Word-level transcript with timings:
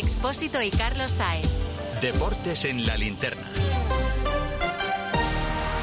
Expósito 0.00 0.62
y 0.62 0.70
Carlos 0.70 1.10
Saez. 1.10 1.46
Deportes 2.00 2.64
en 2.64 2.86
la 2.86 2.96
linterna. 2.96 3.52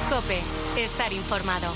Cope, 0.09 0.39
estar 0.77 1.11
informado. 1.11 1.67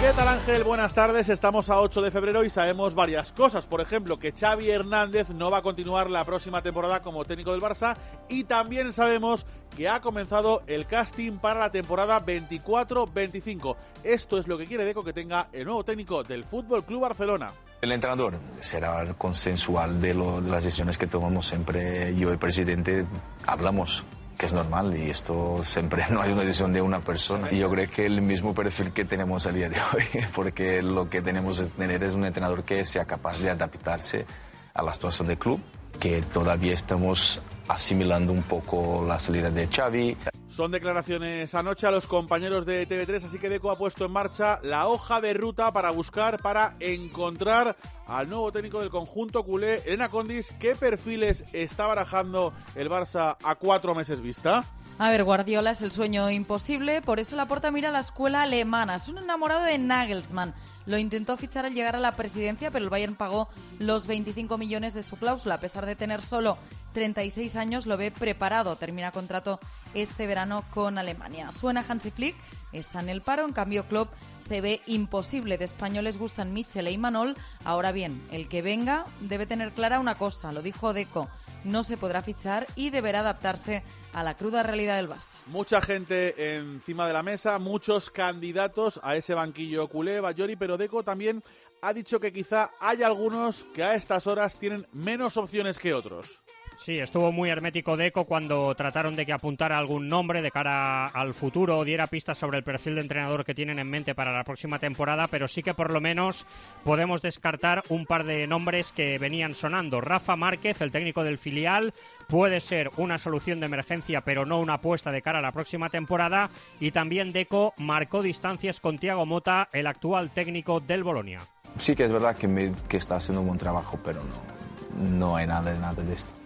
¿Qué 0.00 0.12
tal 0.14 0.28
Ángel? 0.28 0.64
Buenas 0.64 0.94
tardes. 0.94 1.28
Estamos 1.28 1.68
a 1.68 1.80
8 1.80 2.00
de 2.02 2.10
febrero 2.10 2.44
y 2.44 2.50
sabemos 2.50 2.94
varias 2.94 3.32
cosas. 3.32 3.66
Por 3.66 3.80
ejemplo, 3.80 4.18
que 4.18 4.32
Xavi 4.32 4.70
Hernández 4.70 5.30
no 5.30 5.50
va 5.50 5.58
a 5.58 5.62
continuar 5.62 6.08
la 6.10 6.24
próxima 6.24 6.62
temporada 6.62 7.02
como 7.02 7.24
técnico 7.24 7.52
del 7.52 7.60
Barça 7.60 7.96
y 8.28 8.44
también 8.44 8.92
sabemos 8.92 9.46
que 9.76 9.88
ha 9.88 10.00
comenzado 10.00 10.62
el 10.66 10.86
casting 10.86 11.32
para 11.38 11.60
la 11.60 11.70
temporada 11.70 12.24
24-25. 12.24 13.76
Esto 14.04 14.38
es 14.38 14.46
lo 14.48 14.56
que 14.56 14.66
quiere 14.66 14.84
Deco 14.84 15.04
que 15.04 15.12
tenga 15.12 15.48
el 15.52 15.64
nuevo 15.64 15.84
técnico 15.84 16.22
del 16.22 16.44
Fútbol 16.44 16.84
Club 16.84 17.02
Barcelona. 17.02 17.52
El 17.82 17.92
entrenador 17.92 18.34
será 18.60 19.00
el 19.02 19.14
consensual 19.16 20.00
de, 20.00 20.14
lo- 20.14 20.40
de 20.40 20.50
las 20.50 20.64
decisiones 20.64 20.98
que 20.98 21.06
tomamos 21.06 21.46
siempre. 21.46 22.14
Yo 22.16 22.28
y 22.28 22.32
el 22.32 22.38
presidente 22.38 23.06
hablamos 23.46 24.04
que 24.40 24.46
es 24.46 24.54
normal 24.54 24.96
y 24.96 25.10
esto 25.10 25.60
siempre 25.64 26.06
no 26.10 26.22
hay 26.22 26.32
una 26.32 26.40
decisión 26.40 26.72
de 26.72 26.80
una 26.80 27.00
persona. 27.00 27.52
Y 27.52 27.58
yo 27.58 27.68
creo 27.68 27.90
que 27.90 28.06
el 28.06 28.22
mismo 28.22 28.54
perfil 28.54 28.90
que 28.90 29.04
tenemos 29.04 29.46
a 29.46 29.52
día 29.52 29.68
de 29.68 29.76
hoy, 29.92 30.04
porque 30.34 30.80
lo 30.80 31.10
que 31.10 31.20
tenemos 31.20 31.58
es 31.58 31.70
tener 31.72 32.02
es 32.02 32.14
un 32.14 32.24
entrenador 32.24 32.64
que 32.64 32.82
sea 32.86 33.04
capaz 33.04 33.38
de 33.38 33.50
adaptarse 33.50 34.24
a 34.72 34.82
la 34.82 34.94
situación 34.94 35.28
del 35.28 35.36
club, 35.36 35.60
que 35.98 36.22
todavía 36.22 36.72
estamos 36.72 37.38
asimilando 37.68 38.32
un 38.32 38.42
poco 38.42 39.04
la 39.06 39.20
salida 39.20 39.50
de 39.50 39.66
Xavi. 39.66 40.16
Son 40.60 40.70
declaraciones 40.70 41.54
anoche 41.54 41.86
a 41.86 41.90
los 41.90 42.06
compañeros 42.06 42.66
de 42.66 42.86
TV3, 42.86 43.24
así 43.24 43.38
que 43.38 43.48
Deco 43.48 43.70
ha 43.70 43.78
puesto 43.78 44.04
en 44.04 44.12
marcha 44.12 44.60
la 44.62 44.88
hoja 44.88 45.22
de 45.22 45.32
ruta 45.32 45.72
para 45.72 45.90
buscar, 45.90 46.38
para 46.42 46.76
encontrar 46.80 47.78
al 48.06 48.28
nuevo 48.28 48.52
técnico 48.52 48.78
del 48.80 48.90
conjunto 48.90 49.42
culé. 49.42 49.82
Elena 49.86 50.10
Condis, 50.10 50.52
¿qué 50.60 50.76
perfiles 50.76 51.46
está 51.54 51.86
barajando 51.86 52.52
el 52.74 52.90
Barça 52.90 53.38
a 53.42 53.54
cuatro 53.54 53.94
meses 53.94 54.20
vista? 54.20 54.66
A 54.98 55.08
ver, 55.08 55.24
Guardiola 55.24 55.70
es 55.70 55.80
el 55.80 55.92
sueño 55.92 56.28
imposible, 56.28 57.00
por 57.00 57.20
eso 57.20 57.34
la 57.34 57.46
porta 57.46 57.70
mira 57.70 57.88
a 57.88 57.92
la 57.92 58.00
escuela 58.00 58.42
alemana. 58.42 58.96
Es 58.96 59.08
un 59.08 59.16
enamorado 59.16 59.64
de 59.64 59.78
Nagelsmann. 59.78 60.52
Lo 60.84 60.98
intentó 60.98 61.38
fichar 61.38 61.64
al 61.64 61.72
llegar 61.72 61.96
a 61.96 62.00
la 62.00 62.12
presidencia, 62.12 62.70
pero 62.70 62.84
el 62.84 62.90
Bayern 62.90 63.14
pagó 63.14 63.48
los 63.78 64.06
25 64.06 64.58
millones 64.58 64.92
de 64.92 65.02
su 65.02 65.16
cláusula. 65.16 65.54
A 65.54 65.60
pesar 65.60 65.86
de 65.86 65.96
tener 65.96 66.20
solo 66.20 66.58
36 66.92 67.56
años, 67.56 67.86
lo 67.86 67.96
ve 67.96 68.10
preparado. 68.10 68.76
Termina 68.76 69.12
contrato 69.12 69.60
este 69.94 70.26
verano 70.26 70.64
con 70.70 70.98
Alemania. 70.98 71.50
Suena 71.52 71.84
Hansi 71.86 72.10
Flick, 72.10 72.36
está 72.72 73.00
en 73.00 73.08
el 73.08 73.22
paro. 73.22 73.44
En 73.44 73.52
cambio, 73.52 73.86
Klopp 73.86 74.12
se 74.38 74.60
ve 74.60 74.80
imposible. 74.86 75.58
De 75.58 75.64
españoles 75.64 76.18
gustan 76.18 76.52
Mitchell 76.52 76.86
e 76.86 76.92
Imanol. 76.92 77.36
Ahora 77.64 77.92
bien, 77.92 78.22
el 78.30 78.48
que 78.48 78.62
venga 78.62 79.04
debe 79.20 79.46
tener 79.46 79.72
clara 79.72 80.00
una 80.00 80.16
cosa, 80.16 80.52
lo 80.52 80.62
dijo 80.62 80.92
Deco. 80.92 81.28
No 81.64 81.84
se 81.84 81.98
podrá 81.98 82.22
fichar 82.22 82.66
y 82.74 82.88
deberá 82.88 83.20
adaptarse 83.20 83.82
a 84.14 84.22
la 84.22 84.34
cruda 84.34 84.62
realidad 84.62 84.96
del 84.96 85.10
Barça. 85.10 85.36
Mucha 85.46 85.82
gente 85.82 86.56
encima 86.56 87.06
de 87.06 87.12
la 87.12 87.22
mesa, 87.22 87.58
muchos 87.58 88.10
candidatos 88.10 88.98
a 89.02 89.14
ese 89.16 89.34
banquillo 89.34 89.88
culé, 89.88 90.20
Bayori, 90.20 90.56
pero 90.56 90.78
Deco 90.78 91.04
también 91.04 91.44
ha 91.82 91.92
dicho 91.92 92.18
que 92.18 92.32
quizá 92.32 92.70
hay 92.80 93.02
algunos 93.02 93.64
que 93.74 93.82
a 93.82 93.94
estas 93.94 94.26
horas 94.26 94.58
tienen 94.58 94.86
menos 94.92 95.36
opciones 95.36 95.78
que 95.78 95.92
otros. 95.92 96.40
Sí, 96.80 96.94
estuvo 96.94 97.30
muy 97.30 97.50
hermético 97.50 97.98
Deco 97.98 98.24
cuando 98.24 98.74
trataron 98.74 99.14
de 99.14 99.26
que 99.26 99.34
apuntara 99.34 99.76
algún 99.76 100.08
nombre 100.08 100.40
de 100.40 100.50
cara 100.50 101.08
al 101.08 101.34
futuro 101.34 101.76
o 101.76 101.84
diera 101.84 102.06
pistas 102.06 102.38
sobre 102.38 102.56
el 102.56 102.64
perfil 102.64 102.94
de 102.94 103.02
entrenador 103.02 103.44
que 103.44 103.54
tienen 103.54 103.78
en 103.78 103.90
mente 103.90 104.14
para 104.14 104.32
la 104.32 104.44
próxima 104.44 104.78
temporada, 104.78 105.28
pero 105.28 105.46
sí 105.46 105.62
que 105.62 105.74
por 105.74 105.92
lo 105.92 106.00
menos 106.00 106.46
podemos 106.82 107.20
descartar 107.20 107.82
un 107.90 108.06
par 108.06 108.24
de 108.24 108.46
nombres 108.46 108.92
que 108.92 109.18
venían 109.18 109.52
sonando. 109.52 110.00
Rafa 110.00 110.36
Márquez, 110.36 110.80
el 110.80 110.90
técnico 110.90 111.22
del 111.22 111.36
filial, 111.36 111.92
puede 112.28 112.60
ser 112.60 112.90
una 112.96 113.18
solución 113.18 113.60
de 113.60 113.66
emergencia, 113.66 114.22
pero 114.22 114.46
no 114.46 114.58
una 114.58 114.74
apuesta 114.74 115.12
de 115.12 115.20
cara 115.20 115.40
a 115.40 115.42
la 115.42 115.52
próxima 115.52 115.90
temporada. 115.90 116.48
Y 116.80 116.92
también 116.92 117.34
Deco 117.34 117.74
marcó 117.76 118.22
distancias 118.22 118.80
con 118.80 118.98
Tiago 118.98 119.26
Mota, 119.26 119.68
el 119.74 119.86
actual 119.86 120.30
técnico 120.30 120.80
del 120.80 121.04
Bolonia. 121.04 121.40
Sí 121.78 121.94
que 121.94 122.04
es 122.04 122.10
verdad 122.10 122.34
que, 122.36 122.72
está 122.96 123.16
haciendo 123.16 123.42
un 123.42 123.48
buen 123.48 123.58
trabajo, 123.58 123.98
pero 124.02 124.22
no, 124.24 125.18
no 125.18 125.36
hay 125.36 125.46
nada, 125.46 125.74
nada 125.74 126.02
de 126.02 126.14
esto. 126.14 126.39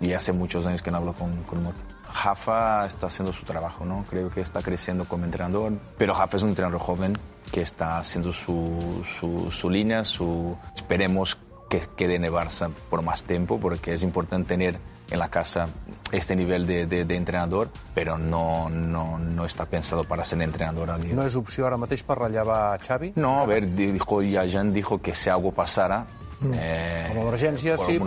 Y 0.00 0.12
hace 0.12 0.32
muchos 0.32 0.64
años 0.66 0.82
que 0.82 0.90
no 0.90 0.98
hablo 0.98 1.12
con, 1.12 1.42
con 1.44 1.62
Mota. 1.62 1.82
Jafa 2.10 2.86
está 2.86 3.08
haciendo 3.08 3.32
su 3.32 3.44
trabajo, 3.44 3.84
¿no? 3.84 4.04
Creo 4.08 4.30
que 4.30 4.40
está 4.40 4.62
creciendo 4.62 5.04
como 5.04 5.24
entrenador, 5.24 5.72
pero 5.98 6.14
Jafa 6.14 6.36
es 6.36 6.42
un 6.42 6.50
entrenador 6.50 6.80
joven 6.80 7.12
que 7.52 7.60
está 7.62 7.98
haciendo 7.98 8.32
su, 8.32 9.04
su, 9.18 9.50
su 9.50 9.68
línea, 9.70 10.04
su... 10.04 10.56
Esperemos 10.74 11.36
que 11.68 11.82
quede 11.96 12.14
en 12.14 12.24
el 12.24 12.32
Barça 12.32 12.70
por 12.88 13.02
más 13.02 13.24
tiempo, 13.24 13.58
porque 13.60 13.92
es 13.92 14.02
importante 14.02 14.48
tener 14.48 14.78
en 15.10 15.18
la 15.18 15.28
casa 15.28 15.68
este 16.12 16.34
nivel 16.36 16.66
de, 16.66 16.86
de, 16.86 17.04
de 17.04 17.16
entrenador, 17.16 17.68
pero 17.94 18.16
no, 18.16 18.70
no, 18.70 19.18
no 19.18 19.44
está 19.44 19.66
pensado 19.66 20.02
para 20.04 20.24
ser 20.24 20.40
entrenador 20.42 20.90
a 20.90 20.96
día 20.98 21.10
de 21.10 21.14
No 21.16 21.24
és 21.24 21.36
opció 21.36 21.66
ara 21.66 21.76
mateix 21.80 22.02
per 22.04 22.16
rellevar 22.18 22.80
Xavi? 22.80 23.12
no, 23.16 23.40
a 23.40 23.46
ver, 23.46 23.68
di- 23.74 23.90
dijo, 23.92 24.20
Jan 24.22 24.72
dijo 24.72 25.00
que 25.00 25.14
si 25.14 25.28
algo 25.30 25.52
pasara... 25.52 26.06
eh, 26.54 27.06
Como 27.08 27.28
emergencia, 27.28 27.76
por 27.76 27.84
sí, 27.86 27.98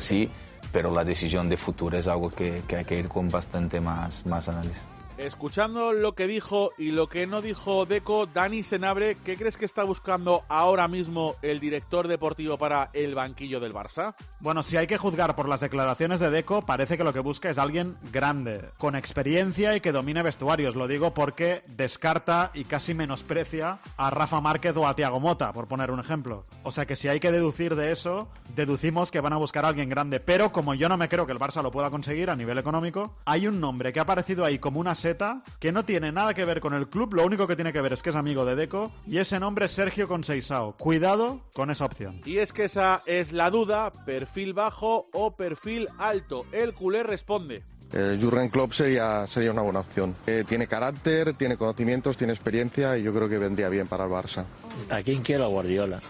sí, 0.00 0.30
pero 0.72 0.90
la 0.90 1.04
decisión 1.04 1.48
de 1.48 1.56
futuro 1.56 1.98
es 1.98 2.06
algo 2.06 2.30
que, 2.30 2.62
hay 2.76 2.84
que 2.84 2.98
ir 2.98 3.08
con 3.08 3.30
bastante 3.30 3.80
más, 3.80 4.24
más 4.26 4.48
análisis. 4.48 4.82
Escuchando 5.20 5.92
lo 5.92 6.14
que 6.14 6.26
dijo 6.26 6.70
y 6.78 6.92
lo 6.92 7.10
que 7.10 7.26
no 7.26 7.42
dijo 7.42 7.84
Deco, 7.84 8.24
Dani 8.24 8.62
Senabre, 8.62 9.18
¿qué 9.22 9.36
crees 9.36 9.58
que 9.58 9.66
está 9.66 9.84
buscando 9.84 10.44
ahora 10.48 10.88
mismo 10.88 11.36
el 11.42 11.60
director 11.60 12.08
deportivo 12.08 12.56
para 12.56 12.88
el 12.94 13.14
banquillo 13.14 13.60
del 13.60 13.74
Barça? 13.74 14.14
Bueno, 14.40 14.62
si 14.62 14.78
hay 14.78 14.86
que 14.86 14.96
juzgar 14.96 15.36
por 15.36 15.46
las 15.46 15.60
declaraciones 15.60 16.20
de 16.20 16.30
Deco, 16.30 16.64
parece 16.64 16.96
que 16.96 17.04
lo 17.04 17.12
que 17.12 17.20
busca 17.20 17.50
es 17.50 17.58
alguien 17.58 17.98
grande, 18.10 18.70
con 18.78 18.96
experiencia 18.96 19.76
y 19.76 19.82
que 19.82 19.92
domine 19.92 20.22
vestuarios. 20.22 20.74
Lo 20.74 20.88
digo 20.88 21.12
porque 21.12 21.64
descarta 21.66 22.50
y 22.54 22.64
casi 22.64 22.94
menosprecia 22.94 23.80
a 23.98 24.08
Rafa 24.08 24.40
Márquez 24.40 24.74
o 24.78 24.88
a 24.88 24.96
Tiago 24.96 25.20
Mota, 25.20 25.52
por 25.52 25.68
poner 25.68 25.90
un 25.90 26.00
ejemplo. 26.00 26.46
O 26.62 26.72
sea 26.72 26.86
que 26.86 26.96
si 26.96 27.08
hay 27.08 27.20
que 27.20 27.30
deducir 27.30 27.74
de 27.74 27.92
eso, 27.92 28.30
deducimos 28.54 29.10
que 29.10 29.20
van 29.20 29.34
a 29.34 29.36
buscar 29.36 29.66
a 29.66 29.68
alguien 29.68 29.90
grande. 29.90 30.18
Pero 30.18 30.50
como 30.50 30.72
yo 30.72 30.88
no 30.88 30.96
me 30.96 31.10
creo 31.10 31.26
que 31.26 31.32
el 31.32 31.38
Barça 31.38 31.62
lo 31.62 31.70
pueda 31.70 31.90
conseguir 31.90 32.30
a 32.30 32.36
nivel 32.36 32.56
económico, 32.56 33.18
hay 33.26 33.46
un 33.46 33.60
nombre 33.60 33.92
que 33.92 33.98
ha 33.98 34.04
aparecido 34.04 34.46
ahí 34.46 34.58
como 34.58 34.80
una 34.80 34.94
seta 35.10 35.42
que 35.58 35.72
no 35.72 35.82
tiene 35.82 36.12
nada 36.12 36.34
que 36.34 36.44
ver 36.44 36.60
con 36.60 36.72
el 36.72 36.88
club, 36.88 37.14
lo 37.14 37.26
único 37.26 37.48
que 37.48 37.56
tiene 37.56 37.72
que 37.72 37.80
ver 37.80 37.92
es 37.92 38.02
que 38.02 38.10
es 38.10 38.16
amigo 38.16 38.44
de 38.44 38.54
Deco 38.54 38.92
y 39.08 39.18
ese 39.18 39.40
nombre 39.40 39.64
es 39.64 39.72
Sergio 39.72 40.06
Conceizao. 40.06 40.76
Cuidado 40.76 41.40
con 41.52 41.70
esa 41.70 41.84
opción. 41.84 42.20
Y 42.24 42.38
es 42.38 42.52
que 42.52 42.64
esa 42.64 43.02
es 43.06 43.32
la 43.32 43.50
duda, 43.50 43.92
perfil 44.04 44.54
bajo 44.54 45.08
o 45.12 45.34
perfil 45.34 45.88
alto. 45.98 46.46
El 46.52 46.74
culé 46.74 47.02
responde. 47.02 47.64
Eh, 47.92 48.18
Jurgen 48.20 48.50
Klopp 48.50 48.72
sería, 48.72 49.26
sería 49.26 49.50
una 49.50 49.62
buena 49.62 49.80
opción. 49.80 50.14
Eh, 50.28 50.44
tiene 50.48 50.68
carácter, 50.68 51.34
tiene 51.34 51.56
conocimientos, 51.56 52.16
tiene 52.16 52.32
experiencia 52.32 52.96
y 52.96 53.02
yo 53.02 53.12
creo 53.12 53.28
que 53.28 53.38
vendría 53.38 53.68
bien 53.68 53.88
para 53.88 54.04
el 54.04 54.10
Barça. 54.10 54.44
¿A 54.90 55.02
quién 55.02 55.22
quiere 55.22 55.42
a 55.42 55.48
Guardiola? 55.48 56.00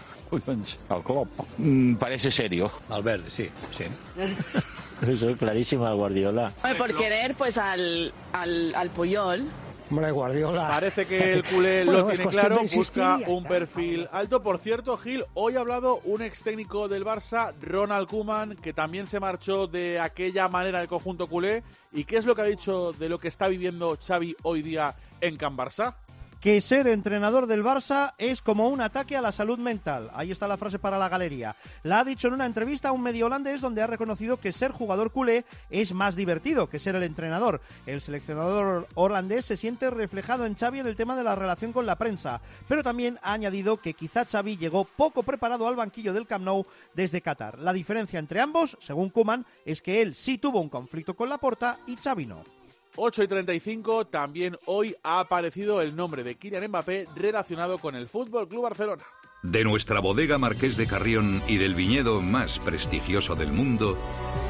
Al 0.89 1.03
Klopp. 1.03 1.27
Mm, 1.57 1.95
parece 1.95 2.29
serio. 2.29 2.69
Al 2.87 3.01
verde, 3.01 3.31
sí, 3.31 3.49
sí. 3.75 3.85
Eso 5.07 5.29
es 5.29 5.37
clarísimo 5.37 5.85
a 5.85 5.93
Guardiola. 5.93 6.53
Por 6.77 6.95
querer, 6.95 7.35
pues 7.35 7.57
al, 7.57 8.13
al, 8.33 8.73
al 8.75 8.89
Puyol. 8.91 9.47
Hombre, 9.91 10.11
Guardiola. 10.11 10.69
Parece 10.69 11.05
que 11.05 11.33
el 11.33 11.43
culé 11.43 11.83
Bueno, 11.85 12.01
lo 12.03 12.09
es 12.11 12.17
tiene 12.17 12.31
claro, 12.31 12.59
busca 12.73 13.19
un 13.27 13.43
perfil 13.43 14.07
alto. 14.13 14.41
Por 14.41 14.57
cierto, 14.59 14.95
Gil, 14.95 15.25
hoy 15.33 15.57
ha 15.57 15.59
hablado 15.59 15.99
un 16.05 16.21
ex 16.21 16.43
técnico 16.43 16.87
del 16.87 17.03
Barça, 17.03 17.53
Ronald 17.61 18.07
Koeman, 18.07 18.55
que 18.55 18.71
también 18.71 19.07
se 19.07 19.19
marchó 19.19 19.67
de 19.67 19.99
aquella 19.99 20.47
manera 20.47 20.79
del 20.79 20.87
conjunto 20.87 21.27
culé. 21.27 21.63
¿Y 21.91 22.05
qué 22.05 22.15
es 22.15 22.25
lo 22.25 22.35
que 22.35 22.41
ha 22.41 22.45
dicho 22.45 22.93
de 22.93 23.09
lo 23.09 23.19
que 23.19 23.27
está 23.27 23.49
viviendo 23.49 23.97
Xavi 24.01 24.33
hoy 24.43 24.61
día 24.61 24.95
en 25.19 25.35
Can 25.35 25.57
Barça? 25.57 25.95
Que 26.41 26.59
ser 26.59 26.87
entrenador 26.87 27.45
del 27.45 27.63
Barça 27.63 28.15
es 28.17 28.41
como 28.41 28.69
un 28.69 28.81
ataque 28.81 29.15
a 29.15 29.21
la 29.21 29.31
salud 29.31 29.59
mental. 29.59 30.09
Ahí 30.15 30.31
está 30.31 30.47
la 30.47 30.57
frase 30.57 30.79
para 30.79 30.97
la 30.97 31.07
galería. 31.07 31.55
La 31.83 31.99
ha 31.99 32.03
dicho 32.03 32.27
en 32.27 32.33
una 32.33 32.47
entrevista 32.47 32.89
a 32.89 32.91
un 32.93 33.03
medio 33.03 33.27
holandés 33.27 33.61
donde 33.61 33.83
ha 33.83 33.87
reconocido 33.87 34.37
que 34.37 34.51
ser 34.51 34.71
jugador 34.71 35.11
culé 35.11 35.45
es 35.69 35.93
más 35.93 36.15
divertido 36.15 36.67
que 36.67 36.79
ser 36.79 36.95
el 36.95 37.03
entrenador. 37.03 37.61
El 37.85 38.01
seleccionador 38.01 38.87
holandés 38.95 39.45
se 39.45 39.55
siente 39.55 39.91
reflejado 39.91 40.47
en 40.47 40.55
Xavi 40.55 40.79
en 40.79 40.87
el 40.87 40.95
tema 40.95 41.15
de 41.15 41.23
la 41.23 41.35
relación 41.35 41.73
con 41.73 41.85
la 41.85 41.97
prensa, 41.97 42.41
pero 42.67 42.81
también 42.81 43.19
ha 43.21 43.33
añadido 43.33 43.77
que 43.77 43.93
quizá 43.93 44.25
Xavi 44.25 44.57
llegó 44.57 44.85
poco 44.85 45.21
preparado 45.21 45.67
al 45.67 45.75
banquillo 45.75 46.11
del 46.11 46.25
Camp 46.25 46.43
Nou 46.43 46.65
desde 46.95 47.21
Qatar. 47.21 47.59
La 47.59 47.71
diferencia 47.71 48.17
entre 48.17 48.41
ambos, 48.41 48.77
según 48.79 49.11
Koeman, 49.11 49.45
es 49.63 49.83
que 49.83 50.01
él 50.01 50.15
sí 50.15 50.39
tuvo 50.39 50.59
un 50.59 50.69
conflicto 50.69 51.15
con 51.15 51.29
Laporta 51.29 51.77
y 51.85 51.97
Xavi 51.97 52.25
no. 52.25 52.60
8 52.95 53.23
y 53.23 53.27
35, 53.27 54.07
también 54.07 54.57
hoy 54.65 54.95
ha 55.03 55.19
aparecido 55.19 55.81
el 55.81 55.95
nombre 55.95 56.23
de 56.23 56.35
Kylian 56.35 56.67
Mbappé 56.67 57.07
relacionado 57.15 57.77
con 57.77 57.95
el 57.95 58.07
Fútbol 58.07 58.47
Club 58.47 58.63
Barcelona. 58.63 59.03
De 59.43 59.63
nuestra 59.63 59.99
bodega 59.99 60.37
Marqués 60.37 60.77
de 60.77 60.85
Carrión 60.85 61.41
y 61.47 61.57
del 61.57 61.73
viñedo 61.73 62.21
más 62.21 62.59
prestigioso 62.59 63.35
del 63.35 63.51
mundo, 63.51 63.97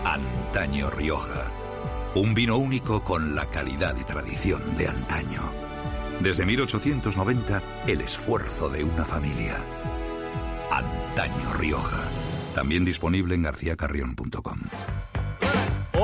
Antaño 0.03 0.89
Rioja. 0.89 1.49
Un 2.13 2.33
vino 2.33 2.57
único 2.57 3.03
con 3.03 3.35
la 3.35 3.45
calidad 3.49 3.95
y 3.97 4.03
tradición 4.03 4.75
de 4.75 4.89
antaño. 4.89 5.41
Desde 6.19 6.45
1890, 6.45 7.63
el 7.87 8.01
esfuerzo 8.01 8.69
de 8.69 8.83
una 8.83 9.05
familia. 9.05 9.55
Antaño 10.69 11.53
Rioja. 11.53 12.03
También 12.53 12.83
disponible 12.83 13.33
en 13.35 13.43
garcíacarrión.com. 13.43 14.59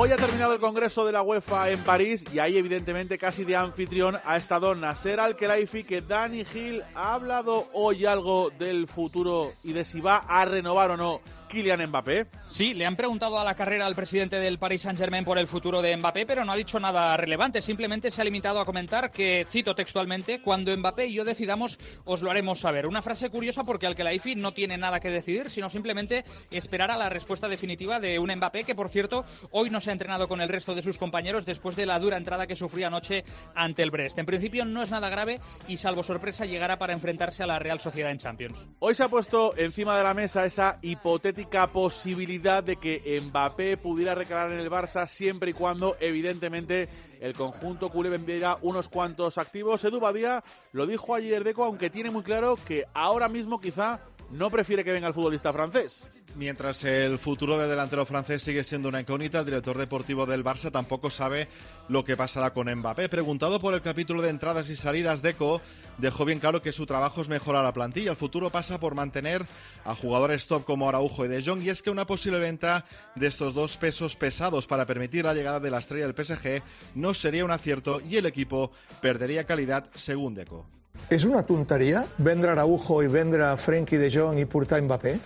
Hoy 0.00 0.12
ha 0.12 0.16
terminado 0.16 0.52
el 0.52 0.60
Congreso 0.60 1.04
de 1.04 1.10
la 1.10 1.22
UEFA 1.22 1.70
en 1.70 1.80
París 1.80 2.24
y 2.32 2.38
ahí 2.38 2.56
evidentemente 2.56 3.18
casi 3.18 3.44
de 3.44 3.56
anfitrión 3.56 4.16
ha 4.24 4.36
estado 4.36 4.76
Nasser 4.76 5.18
Al-Khelaifi 5.18 5.82
que 5.82 6.02
Dani 6.02 6.44
Gil 6.44 6.84
ha 6.94 7.14
hablado 7.14 7.66
hoy 7.72 8.06
algo 8.06 8.50
del 8.60 8.86
futuro 8.86 9.52
y 9.64 9.72
de 9.72 9.84
si 9.84 10.00
va 10.00 10.18
a 10.18 10.44
renovar 10.44 10.92
o 10.92 10.96
no 10.96 11.20
Kylian 11.48 11.86
Mbappé. 11.88 12.26
Sí, 12.48 12.74
le 12.74 12.86
han 12.86 12.96
preguntado 12.96 13.38
a 13.38 13.44
la 13.44 13.54
carrera 13.54 13.86
al 13.86 13.94
presidente 13.94 14.36
del 14.36 14.58
Paris 14.58 14.82
Saint-Germain 14.82 15.24
por 15.24 15.38
el 15.38 15.48
futuro 15.48 15.82
de 15.82 15.96
Mbappé, 15.96 16.26
pero 16.26 16.44
no 16.44 16.52
ha 16.52 16.56
dicho 16.56 16.78
nada 16.78 17.16
relevante. 17.16 17.62
Simplemente 17.62 18.10
se 18.10 18.20
ha 18.20 18.24
limitado 18.24 18.60
a 18.60 18.64
comentar 18.64 19.10
que, 19.10 19.46
cito 19.48 19.74
textualmente, 19.74 20.40
cuando 20.42 20.76
Mbappé 20.76 21.06
y 21.06 21.14
yo 21.14 21.24
decidamos, 21.24 21.78
os 22.04 22.22
lo 22.22 22.30
haremos 22.30 22.60
saber. 22.60 22.86
Una 22.86 23.02
frase 23.02 23.30
curiosa 23.30 23.64
porque 23.64 23.86
al 23.86 23.96
que 23.96 24.04
la 24.04 24.12
IFI 24.12 24.36
no 24.36 24.52
tiene 24.52 24.76
nada 24.76 25.00
que 25.00 25.10
decidir, 25.10 25.50
sino 25.50 25.70
simplemente 25.70 26.24
esperar 26.50 26.90
a 26.90 26.96
la 26.96 27.08
respuesta 27.08 27.48
definitiva 27.48 27.98
de 27.98 28.18
un 28.18 28.30
Mbappé 28.30 28.64
que, 28.64 28.74
por 28.74 28.90
cierto, 28.90 29.24
hoy 29.50 29.70
no 29.70 29.80
se 29.80 29.90
ha 29.90 29.94
entrenado 29.94 30.28
con 30.28 30.40
el 30.40 30.48
resto 30.48 30.74
de 30.74 30.82
sus 30.82 30.98
compañeros 30.98 31.46
después 31.46 31.74
de 31.76 31.86
la 31.86 31.98
dura 31.98 32.18
entrada 32.18 32.46
que 32.46 32.56
sufrió 32.56 32.86
anoche 32.86 33.24
ante 33.54 33.82
el 33.82 33.90
Brest. 33.90 34.18
En 34.18 34.26
principio 34.26 34.64
no 34.64 34.82
es 34.82 34.90
nada 34.90 35.08
grave 35.08 35.40
y, 35.66 35.78
salvo 35.78 36.02
sorpresa, 36.02 36.44
llegará 36.44 36.78
para 36.78 36.92
enfrentarse 36.92 37.42
a 37.42 37.46
la 37.46 37.58
Real 37.58 37.80
Sociedad 37.80 38.10
en 38.10 38.18
Champions. 38.18 38.58
Hoy 38.80 38.94
se 38.94 39.04
ha 39.04 39.08
puesto 39.08 39.56
encima 39.56 39.96
de 39.96 40.04
la 40.04 40.14
mesa 40.14 40.44
esa 40.44 40.78
hipotética 40.82 41.37
posibilidad 41.72 42.62
de 42.62 42.76
que 42.76 43.20
Mbappé 43.24 43.76
pudiera 43.76 44.14
recalar 44.14 44.52
en 44.52 44.58
el 44.58 44.70
Barça 44.70 45.06
siempre 45.06 45.50
y 45.50 45.54
cuando, 45.54 45.96
evidentemente, 46.00 46.88
el 47.20 47.34
conjunto 47.34 47.90
culé 47.90 48.10
vendiera 48.10 48.58
unos 48.62 48.88
cuantos 48.88 49.38
activos. 49.38 49.84
Edu 49.84 50.00
Badía 50.00 50.42
lo 50.72 50.86
dijo 50.86 51.14
ayer 51.14 51.44
Deco, 51.44 51.64
aunque 51.64 51.90
tiene 51.90 52.10
muy 52.10 52.22
claro 52.22 52.56
que 52.56 52.84
ahora 52.94 53.28
mismo 53.28 53.60
quizá 53.60 54.00
no 54.30 54.50
prefiere 54.50 54.84
que 54.84 54.92
venga 54.92 55.08
el 55.08 55.14
futbolista 55.14 55.52
francés. 55.52 56.06
Mientras 56.34 56.84
el 56.84 57.18
futuro 57.18 57.58
del 57.58 57.70
delantero 57.70 58.04
francés 58.06 58.42
sigue 58.42 58.62
siendo 58.62 58.88
una 58.88 59.00
incógnita, 59.00 59.40
el 59.40 59.46
director 59.46 59.76
deportivo 59.78 60.26
del 60.26 60.44
Barça 60.44 60.70
tampoco 60.70 61.10
sabe 61.10 61.48
lo 61.88 62.04
que 62.04 62.16
pasará 62.16 62.52
con 62.52 62.72
Mbappé. 62.72 63.08
Preguntado 63.08 63.60
por 63.60 63.74
el 63.74 63.82
capítulo 63.82 64.22
de 64.22 64.28
entradas 64.28 64.68
y 64.68 64.76
salidas 64.76 65.22
de 65.22 65.30
ECO, 65.30 65.62
dejó 65.96 66.24
bien 66.24 66.38
claro 66.38 66.62
que 66.62 66.72
su 66.72 66.86
trabajo 66.86 67.22
es 67.22 67.28
mejorar 67.28 67.64
la 67.64 67.72
plantilla. 67.72 68.10
El 68.10 68.16
futuro 68.16 68.50
pasa 68.50 68.78
por 68.78 68.94
mantener 68.94 69.46
a 69.84 69.94
jugadores 69.94 70.46
top 70.46 70.64
como 70.64 70.88
Araujo 70.88 71.24
y 71.24 71.28
De 71.28 71.42
Jong 71.42 71.62
y 71.62 71.70
es 71.70 71.82
que 71.82 71.90
una 71.90 72.06
posible 72.06 72.38
venta 72.38 72.84
de 73.14 73.26
estos 73.26 73.54
dos 73.54 73.76
pesos 73.76 74.16
pesados 74.16 74.66
para 74.66 74.86
permitir 74.86 75.24
la 75.24 75.34
llegada 75.34 75.60
de 75.60 75.70
la 75.70 75.78
estrella 75.78 76.06
del 76.06 76.24
PSG 76.24 76.62
no 76.94 77.14
sería 77.14 77.44
un 77.44 77.50
acierto 77.50 78.00
y 78.08 78.16
el 78.16 78.26
equipo 78.26 78.70
perdería 79.00 79.44
calidad 79.44 79.88
según 79.94 80.34
Deco. 80.34 80.77
És 81.10 81.24
una 81.24 81.42
tonteria 81.42 82.04
vendre 82.18 82.50
Araujo 82.52 83.02
i 83.02 83.08
vendre 83.08 83.56
Frenkie 83.56 83.98
de 83.98 84.10
Jong 84.12 84.38
i 84.38 84.44
portar 84.44 84.82
Mbappé? 84.82 85.18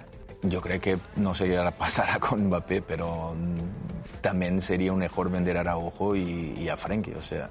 Yo 0.43 0.61
creo 0.61 0.81
que 0.81 0.99
no 1.17 1.35
sé 1.35 1.47
qué 1.47 1.59
pasará 1.79 2.19
con 2.19 2.47
Mbappé, 2.47 2.83
pero 2.83 3.35
también 4.21 4.63
sería 4.63 4.93
un 4.93 4.99
mejor 5.01 5.31
vender 5.31 5.57
a 5.57 5.61
Araujo 5.61 6.15
y, 6.17 6.55
y 6.59 6.69
a 6.69 6.77
Frenkie. 6.77 7.15
O 7.15 7.23
sea, 7.23 7.51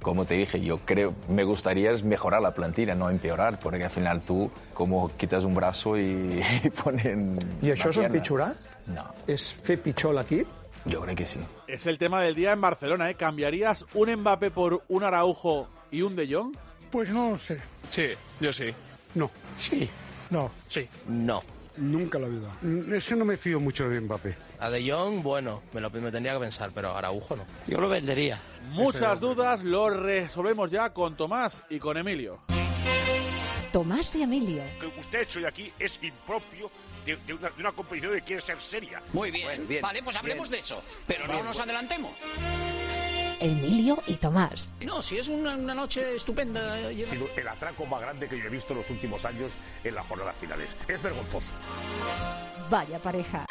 como 0.00 0.24
te 0.24 0.34
dije, 0.34 0.60
yo 0.60 0.78
creo, 0.78 1.14
me 1.28 1.44
gustaría 1.44 1.90
es 1.90 2.04
mejorar 2.04 2.40
la 2.40 2.54
plantilla, 2.54 2.94
no 2.94 3.10
empeorar, 3.10 3.58
porque 3.58 3.84
al 3.84 3.90
final 3.90 4.20
tú 4.20 4.50
como 4.72 5.10
quitas 5.16 5.44
un 5.44 5.54
brazo 5.54 5.98
y, 5.98 6.40
y 6.64 6.70
ponen... 6.70 7.38
És 7.62 7.80
una 7.84 7.90
pierna. 7.90 8.06
empitjorar? 8.06 8.54
No, 8.86 9.02
És 9.26 9.50
fer 9.52 9.80
pitjor 9.82 10.14
l'equip? 10.14 10.46
yo 10.84 11.00
creo 11.00 11.16
que 11.16 11.26
sí. 11.26 11.40
Es 11.66 11.86
el 11.86 11.98
tema 11.98 12.20
del 12.22 12.36
día 12.36 12.52
en 12.52 12.60
Barcelona, 12.60 13.10
¿eh? 13.10 13.16
¿Cambiarías 13.16 13.84
un 13.94 14.14
Mbappé 14.14 14.52
por 14.52 14.84
un 14.86 15.02
Araujo 15.02 15.66
y 15.90 16.02
un 16.02 16.14
De 16.14 16.32
Jong? 16.32 16.54
Pues 16.90 17.10
no 17.10 17.38
sé. 17.38 17.60
Sí, 17.88 18.08
yo 18.40 18.52
sí. 18.52 18.72
No. 19.14 19.30
Sí. 19.58 19.88
No. 20.30 20.50
Sí. 20.68 20.88
No. 21.08 21.42
Nunca 21.76 22.18
la 22.18 22.28
vida. 22.28 22.48
Es 22.96 23.06
que 23.08 23.16
no 23.16 23.24
me 23.24 23.36
fío 23.36 23.60
mucho 23.60 23.88
de 23.88 24.00
Mbappé. 24.00 24.34
A 24.60 24.70
De 24.70 24.90
Jong, 24.90 25.22
bueno, 25.22 25.62
me 25.74 25.80
lo 25.80 25.90
me 25.90 26.10
tendría 26.10 26.32
que 26.34 26.40
pensar, 26.40 26.70
pero 26.74 26.90
a 26.90 26.98
Araujo 26.98 27.36
no. 27.36 27.44
Yo 27.66 27.78
lo 27.80 27.88
vendería. 27.88 28.40
Muchas 28.70 29.20
dudas, 29.20 29.62
lo 29.62 29.90
resolvemos 29.90 30.70
ya 30.70 30.92
con 30.94 31.16
Tomás 31.16 31.62
y 31.68 31.78
con 31.78 31.98
Emilio. 31.98 32.40
Tomás 33.72 34.14
y 34.16 34.22
Emilio. 34.22 34.62
que 34.80 34.86
usted 34.86 35.22
hecho 35.22 35.40
de 35.40 35.48
aquí 35.48 35.70
es 35.78 35.98
impropio 36.00 36.70
de, 37.04 37.16
de 37.16 37.34
una, 37.34 37.50
de 37.50 37.60
una 37.60 37.72
competición 37.72 38.14
que 38.14 38.22
quiere 38.22 38.40
ser 38.42 38.60
seria. 38.62 39.02
Muy 39.12 39.30
bien. 39.30 39.66
Vale, 39.82 40.02
pues 40.02 40.16
hablemos 40.16 40.48
de 40.48 40.58
eso. 40.60 40.82
Pero 41.06 41.26
no 41.26 41.34
Bien, 41.34 41.44
nos 41.44 41.56
pues. 41.56 41.64
adelantemos. 41.64 42.12
Emilio 43.40 44.02
y 44.06 44.14
Tomás. 44.14 44.74
No, 44.80 45.02
si 45.02 45.18
es 45.18 45.28
una, 45.28 45.56
una 45.56 45.74
noche 45.74 46.16
estupenda. 46.16 46.74
Ha 46.74 46.88
sido 46.88 47.28
el 47.36 47.48
atraco 47.48 47.86
más 47.86 48.00
grande 48.00 48.28
que 48.28 48.38
yo 48.38 48.44
he 48.44 48.50
visto 48.50 48.72
en 48.72 48.80
los 48.80 48.90
últimos 48.90 49.24
años 49.24 49.50
en 49.84 49.94
las 49.94 50.06
jornadas 50.06 50.36
finales. 50.40 50.68
Es 50.88 51.02
vergonzoso. 51.02 51.52
Vaya 52.70 52.98
pareja. 53.00 53.46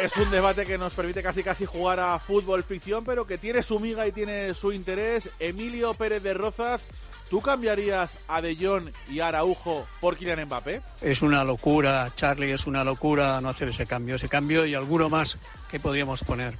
Es 0.00 0.16
un 0.16 0.30
debate 0.30 0.66
que 0.66 0.76
nos 0.76 0.94
permite 0.94 1.22
casi 1.22 1.42
casi 1.42 1.66
jugar 1.66 2.00
a 2.00 2.18
fútbol 2.18 2.64
ficción, 2.64 3.04
pero 3.04 3.26
que 3.26 3.38
tiene 3.38 3.62
su 3.62 3.78
miga 3.78 4.06
y 4.06 4.12
tiene 4.12 4.52
su 4.54 4.72
interés. 4.72 5.30
Emilio 5.38 5.94
Pérez 5.94 6.22
de 6.22 6.34
Rozas, 6.34 6.88
¿tú 7.30 7.40
cambiarías 7.40 8.18
a 8.26 8.40
De 8.40 8.56
Jong 8.56 8.90
y 9.08 9.20
a 9.20 9.28
Araujo 9.28 9.86
por 10.00 10.16
Kylian 10.16 10.46
Mbappé? 10.46 10.82
Es 11.00 11.22
una 11.22 11.44
locura, 11.44 12.10
Charlie, 12.16 12.50
es 12.50 12.66
una 12.66 12.82
locura 12.82 13.40
no 13.40 13.50
hacer 13.50 13.68
ese 13.68 13.86
cambio. 13.86 14.16
Ese 14.16 14.28
cambio 14.28 14.66
y 14.66 14.74
alguno 14.74 15.08
más 15.08 15.38
que 15.70 15.78
podríamos 15.78 16.24
poner. 16.24 16.54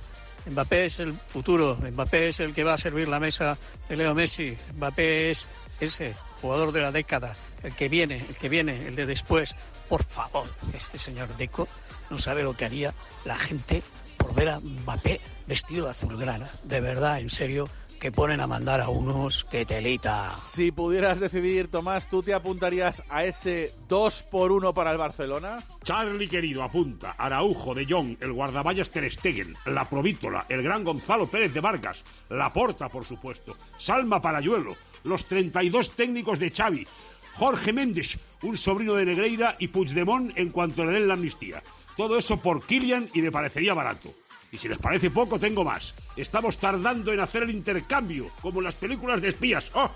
Mbappé 0.46 0.86
es 0.86 1.00
el 1.00 1.12
futuro, 1.12 1.76
Mbappé 1.76 2.28
es 2.28 2.40
el 2.40 2.52
que 2.52 2.64
va 2.64 2.74
a 2.74 2.78
servir 2.78 3.08
la 3.08 3.20
mesa 3.20 3.56
de 3.88 3.96
Leo 3.96 4.14
Messi, 4.14 4.56
Mbappé 4.76 5.30
es 5.30 5.48
ese 5.80 6.14
jugador 6.40 6.72
de 6.72 6.80
la 6.80 6.92
década, 6.92 7.34
el 7.62 7.74
que 7.74 7.88
viene, 7.88 8.16
el 8.16 8.36
que 8.36 8.48
viene, 8.48 8.86
el 8.86 8.96
de 8.96 9.06
después. 9.06 9.54
Por 9.88 10.04
favor, 10.04 10.46
este 10.74 10.98
señor 10.98 11.34
Deco 11.36 11.68
no 12.10 12.18
sabe 12.18 12.42
lo 12.42 12.56
que 12.56 12.64
haría 12.64 12.94
la 13.24 13.38
gente 13.38 13.82
por 14.18 14.34
ver 14.34 14.50
a 14.50 14.60
Mbappé 14.60 15.20
vestido 15.46 15.84
de 15.86 15.90
azulgrana. 15.92 16.48
De 16.64 16.80
verdad, 16.80 17.20
en 17.20 17.30
serio, 17.30 17.68
que 18.00 18.12
ponen 18.12 18.40
a 18.40 18.46
mandar 18.46 18.80
a 18.80 18.88
unos 18.88 19.44
que 19.44 19.64
telita. 19.64 20.28
Si 20.30 20.70
pudieras 20.72 21.20
decidir, 21.20 21.70
Tomás, 21.70 22.08
¿tú 22.08 22.22
te 22.22 22.34
apuntarías 22.34 23.02
a 23.08 23.24
ese 23.24 23.72
2 23.88 24.24
por 24.24 24.52
1 24.52 24.74
para 24.74 24.92
el 24.92 24.98
Barcelona? 24.98 25.62
Charlie 25.82 26.28
querido, 26.28 26.62
apunta. 26.62 27.12
Araujo, 27.12 27.74
De 27.74 27.86
Jong, 27.88 28.16
el 28.20 28.32
guardaballas 28.32 28.90
Ter 28.90 29.10
Stegen, 29.10 29.54
la 29.66 29.88
Provítola, 29.88 30.46
el 30.48 30.62
gran 30.62 30.84
Gonzalo 30.84 31.28
Pérez 31.28 31.54
de 31.54 31.60
Vargas, 31.60 32.04
la 32.28 32.52
Porta, 32.52 32.90
por 32.90 33.06
supuesto, 33.06 33.56
Salma 33.78 34.20
Parayuelo, 34.20 34.76
los 35.04 35.24
32 35.26 35.92
técnicos 35.92 36.38
de 36.38 36.50
Xavi, 36.50 36.86
Jorge 37.34 37.72
Méndez, 37.72 38.18
un 38.42 38.56
sobrino 38.56 38.94
de 38.94 39.06
Negreira 39.06 39.56
y 39.58 39.68
Puigdemont 39.68 40.36
en 40.36 40.50
cuanto 40.50 40.84
le 40.84 40.92
den 40.92 41.08
la 41.08 41.14
amnistía. 41.14 41.62
Todo 41.96 42.18
eso 42.18 42.36
por 42.36 42.66
Kylian 42.66 43.08
y 43.14 43.22
me 43.22 43.32
parecería 43.32 43.72
barato. 43.72 44.12
Y 44.54 44.58
si 44.58 44.68
les 44.68 44.78
parece 44.78 45.10
poco, 45.10 45.40
tengo 45.40 45.64
más. 45.64 45.96
Estamos 46.16 46.58
tardando 46.58 47.12
en 47.12 47.18
hacer 47.18 47.42
el 47.42 47.50
intercambio, 47.50 48.30
como 48.40 48.60
en 48.60 48.66
las 48.66 48.76
películas 48.76 49.20
de 49.20 49.26
espías. 49.26 49.68
¡Oh! 49.74 49.90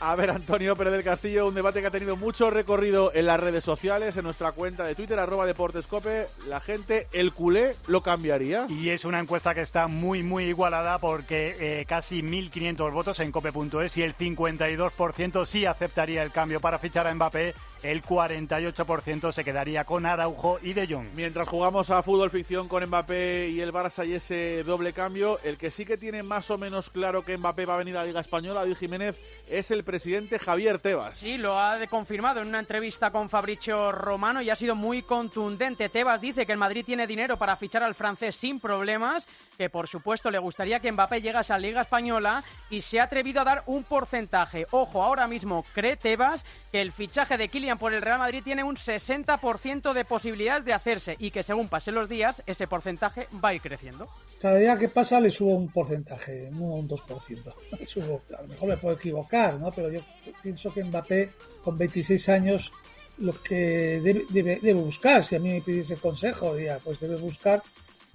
A 0.00 0.14
ver, 0.14 0.28
Antonio 0.28 0.76
Pérez 0.76 0.92
del 0.92 1.02
Castillo, 1.02 1.46
un 1.46 1.54
debate 1.54 1.80
que 1.80 1.86
ha 1.86 1.90
tenido 1.90 2.14
mucho 2.14 2.50
recorrido 2.50 3.14
en 3.14 3.24
las 3.24 3.40
redes 3.40 3.64
sociales, 3.64 4.14
en 4.18 4.24
nuestra 4.24 4.52
cuenta 4.52 4.84
de 4.84 4.94
Twitter, 4.94 5.18
arroba 5.18 5.46
Deportescope. 5.46 6.26
La 6.46 6.60
gente, 6.60 7.06
el 7.12 7.32
culé, 7.32 7.74
lo 7.86 8.02
cambiaría. 8.02 8.66
Y 8.68 8.90
es 8.90 9.06
una 9.06 9.20
encuesta 9.20 9.54
que 9.54 9.62
está 9.62 9.86
muy, 9.86 10.22
muy 10.22 10.44
igualada 10.44 10.98
porque 10.98 11.56
eh, 11.58 11.86
casi 11.88 12.20
1.500 12.20 12.92
votos 12.92 13.20
en 13.20 13.32
cope.es 13.32 13.96
y 13.96 14.02
el 14.02 14.14
52% 14.14 15.46
sí 15.46 15.64
aceptaría 15.64 16.22
el 16.22 16.30
cambio 16.30 16.60
para 16.60 16.78
fichar 16.78 17.06
a 17.06 17.14
Mbappé. 17.14 17.54
El 17.84 18.02
48% 18.02 19.32
se 19.32 19.44
quedaría 19.44 19.84
con 19.84 20.06
Araujo 20.06 20.58
y 20.62 20.72
De 20.72 20.86
Jong. 20.86 21.06
Mientras 21.14 21.46
jugamos 21.46 21.90
a 21.90 22.02
fútbol 22.02 22.30
ficción 22.30 22.66
con 22.66 22.82
Mbappé 22.86 23.50
y 23.50 23.60
el 23.60 23.74
Barça 23.74 24.06
y 24.08 24.14
ese 24.14 24.62
doble 24.64 24.94
cambio, 24.94 25.38
el 25.44 25.58
que 25.58 25.70
sí 25.70 25.84
que 25.84 25.98
tiene 25.98 26.22
más 26.22 26.50
o 26.50 26.56
menos 26.56 26.88
claro 26.88 27.26
que 27.26 27.36
Mbappé 27.36 27.66
va 27.66 27.74
a 27.74 27.78
venir 27.78 27.94
a 27.96 28.00
la 28.00 28.06
Liga 28.06 28.20
Española, 28.22 28.60
David 28.60 28.76
Jiménez, 28.76 29.18
es 29.48 29.70
el 29.70 29.84
presidente 29.84 30.38
Javier 30.38 30.78
Tebas. 30.78 31.18
Sí, 31.18 31.36
lo 31.36 31.58
ha 31.58 31.78
de- 31.78 31.86
confirmado 31.88 32.40
en 32.40 32.48
una 32.48 32.58
entrevista 32.58 33.10
con 33.10 33.28
Fabricio 33.28 33.92
Romano 33.92 34.40
y 34.40 34.48
ha 34.48 34.56
sido 34.56 34.74
muy 34.74 35.02
contundente. 35.02 35.90
Tebas 35.90 36.22
dice 36.22 36.46
que 36.46 36.52
el 36.52 36.58
Madrid 36.58 36.86
tiene 36.86 37.06
dinero 37.06 37.36
para 37.36 37.56
fichar 37.56 37.82
al 37.82 37.94
francés 37.94 38.34
sin 38.34 38.60
problemas, 38.60 39.26
que 39.58 39.68
por 39.68 39.88
supuesto 39.88 40.30
le 40.30 40.38
gustaría 40.38 40.80
que 40.80 40.90
Mbappé 40.90 41.20
llegase 41.20 41.52
a 41.52 41.58
la 41.58 41.66
Liga 41.66 41.82
Española 41.82 42.42
y 42.70 42.80
se 42.80 42.98
ha 42.98 43.04
atrevido 43.04 43.42
a 43.42 43.44
dar 43.44 43.62
un 43.66 43.84
porcentaje. 43.84 44.66
Ojo, 44.70 45.02
ahora 45.02 45.26
mismo 45.28 45.64
cree 45.74 45.96
Tebas 45.96 46.46
que 46.72 46.80
el 46.80 46.90
fichaje 46.90 47.36
de 47.36 47.48
Kylian 47.48 47.73
por 47.76 47.92
el 47.94 48.02
Real 48.02 48.18
Madrid 48.18 48.42
tiene 48.44 48.62
un 48.64 48.76
60% 48.76 49.92
de 49.92 50.04
posibilidades 50.04 50.64
de 50.64 50.72
hacerse 50.72 51.16
y 51.18 51.30
que 51.30 51.42
según 51.42 51.68
pasen 51.68 51.94
los 51.94 52.08
días 52.08 52.42
ese 52.46 52.66
porcentaje 52.66 53.28
va 53.42 53.50
a 53.50 53.54
ir 53.54 53.60
creciendo. 53.60 54.08
Cada 54.40 54.56
día 54.56 54.76
que 54.76 54.88
pasa 54.88 55.20
le 55.20 55.30
subo 55.30 55.54
un 55.54 55.70
porcentaje, 55.70 56.48
no 56.52 56.64
un 56.66 56.88
2%. 56.88 57.54
Le 57.78 57.86
subo. 57.86 58.22
A 58.38 58.42
lo 58.42 58.48
mejor 58.48 58.68
me 58.68 58.76
puedo 58.76 58.94
equivocar, 58.96 59.58
¿no? 59.58 59.70
Pero 59.72 59.90
yo 59.90 60.00
pienso 60.42 60.72
que 60.72 60.84
Mbappé, 60.84 61.30
con 61.62 61.78
26 61.78 62.28
años, 62.28 62.70
lo 63.18 63.32
que 63.42 64.00
debe, 64.02 64.24
debe- 64.30 64.60
debe 64.60 64.80
buscar, 64.80 65.24
si 65.24 65.36
a 65.36 65.38
mí 65.38 65.50
me 65.52 65.60
pidiese 65.60 65.96
consejo, 65.96 66.54
diría, 66.56 66.78
pues 66.82 66.98
debe 67.00 67.16
buscar 67.16 67.62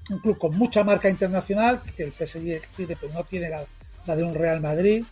un 0.10 0.20
club 0.20 0.38
con 0.38 0.58
mucha 0.58 0.84
marca 0.84 1.10
internacional, 1.10 1.82
que 1.96 2.04
el 2.04 2.12
PSG 2.12 2.62
tiene, 2.76 2.96
pero 3.00 3.14
no 3.14 3.24
tiene 3.24 3.50
la, 3.50 3.64
la 4.06 4.16
de 4.16 4.24
un 4.24 4.34
Real 4.34 4.60
Madrid. 4.62 5.04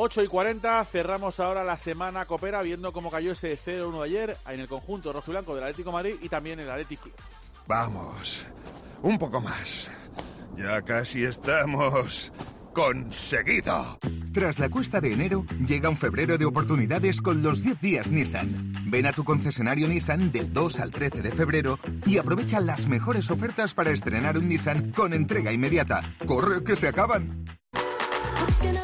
8 0.00 0.22
y 0.22 0.28
40, 0.28 0.84
cerramos 0.84 1.40
ahora 1.40 1.64
la 1.64 1.76
semana 1.76 2.24
copera 2.24 2.62
viendo 2.62 2.92
cómo 2.92 3.10
cayó 3.10 3.32
ese 3.32 3.58
0-1 3.58 3.98
de 3.98 4.04
ayer 4.04 4.36
en 4.46 4.60
el 4.60 4.68
conjunto 4.68 5.12
rojo 5.12 5.28
y 5.28 5.32
blanco 5.32 5.56
del 5.56 5.64
Atlético 5.64 5.90
de 5.90 5.92
Madrid 5.92 6.14
y 6.22 6.28
también 6.28 6.60
el 6.60 6.70
Atlético 6.70 7.02
Club. 7.02 7.14
Vamos, 7.66 8.46
un 9.02 9.18
poco 9.18 9.40
más. 9.40 9.90
Ya 10.56 10.82
casi 10.82 11.24
estamos. 11.24 12.32
¡Conseguido! 12.72 13.98
Tras 14.32 14.60
la 14.60 14.68
cuesta 14.68 15.00
de 15.00 15.12
enero, 15.12 15.44
llega 15.66 15.88
un 15.88 15.96
febrero 15.96 16.38
de 16.38 16.44
oportunidades 16.44 17.20
con 17.20 17.42
los 17.42 17.64
10 17.64 17.80
días 17.80 18.10
Nissan. 18.12 18.72
Ven 18.86 19.06
a 19.06 19.12
tu 19.12 19.24
concesionario 19.24 19.88
Nissan 19.88 20.30
del 20.30 20.52
2 20.52 20.78
al 20.78 20.92
13 20.92 21.22
de 21.22 21.32
febrero 21.32 21.80
y 22.06 22.18
aprovecha 22.18 22.60
las 22.60 22.86
mejores 22.86 23.32
ofertas 23.32 23.74
para 23.74 23.90
estrenar 23.90 24.38
un 24.38 24.48
Nissan 24.48 24.92
con 24.92 25.12
entrega 25.12 25.52
inmediata. 25.52 26.02
¡Corre 26.24 26.62
que 26.62 26.76
se 26.76 26.86
acaban! 26.86 27.57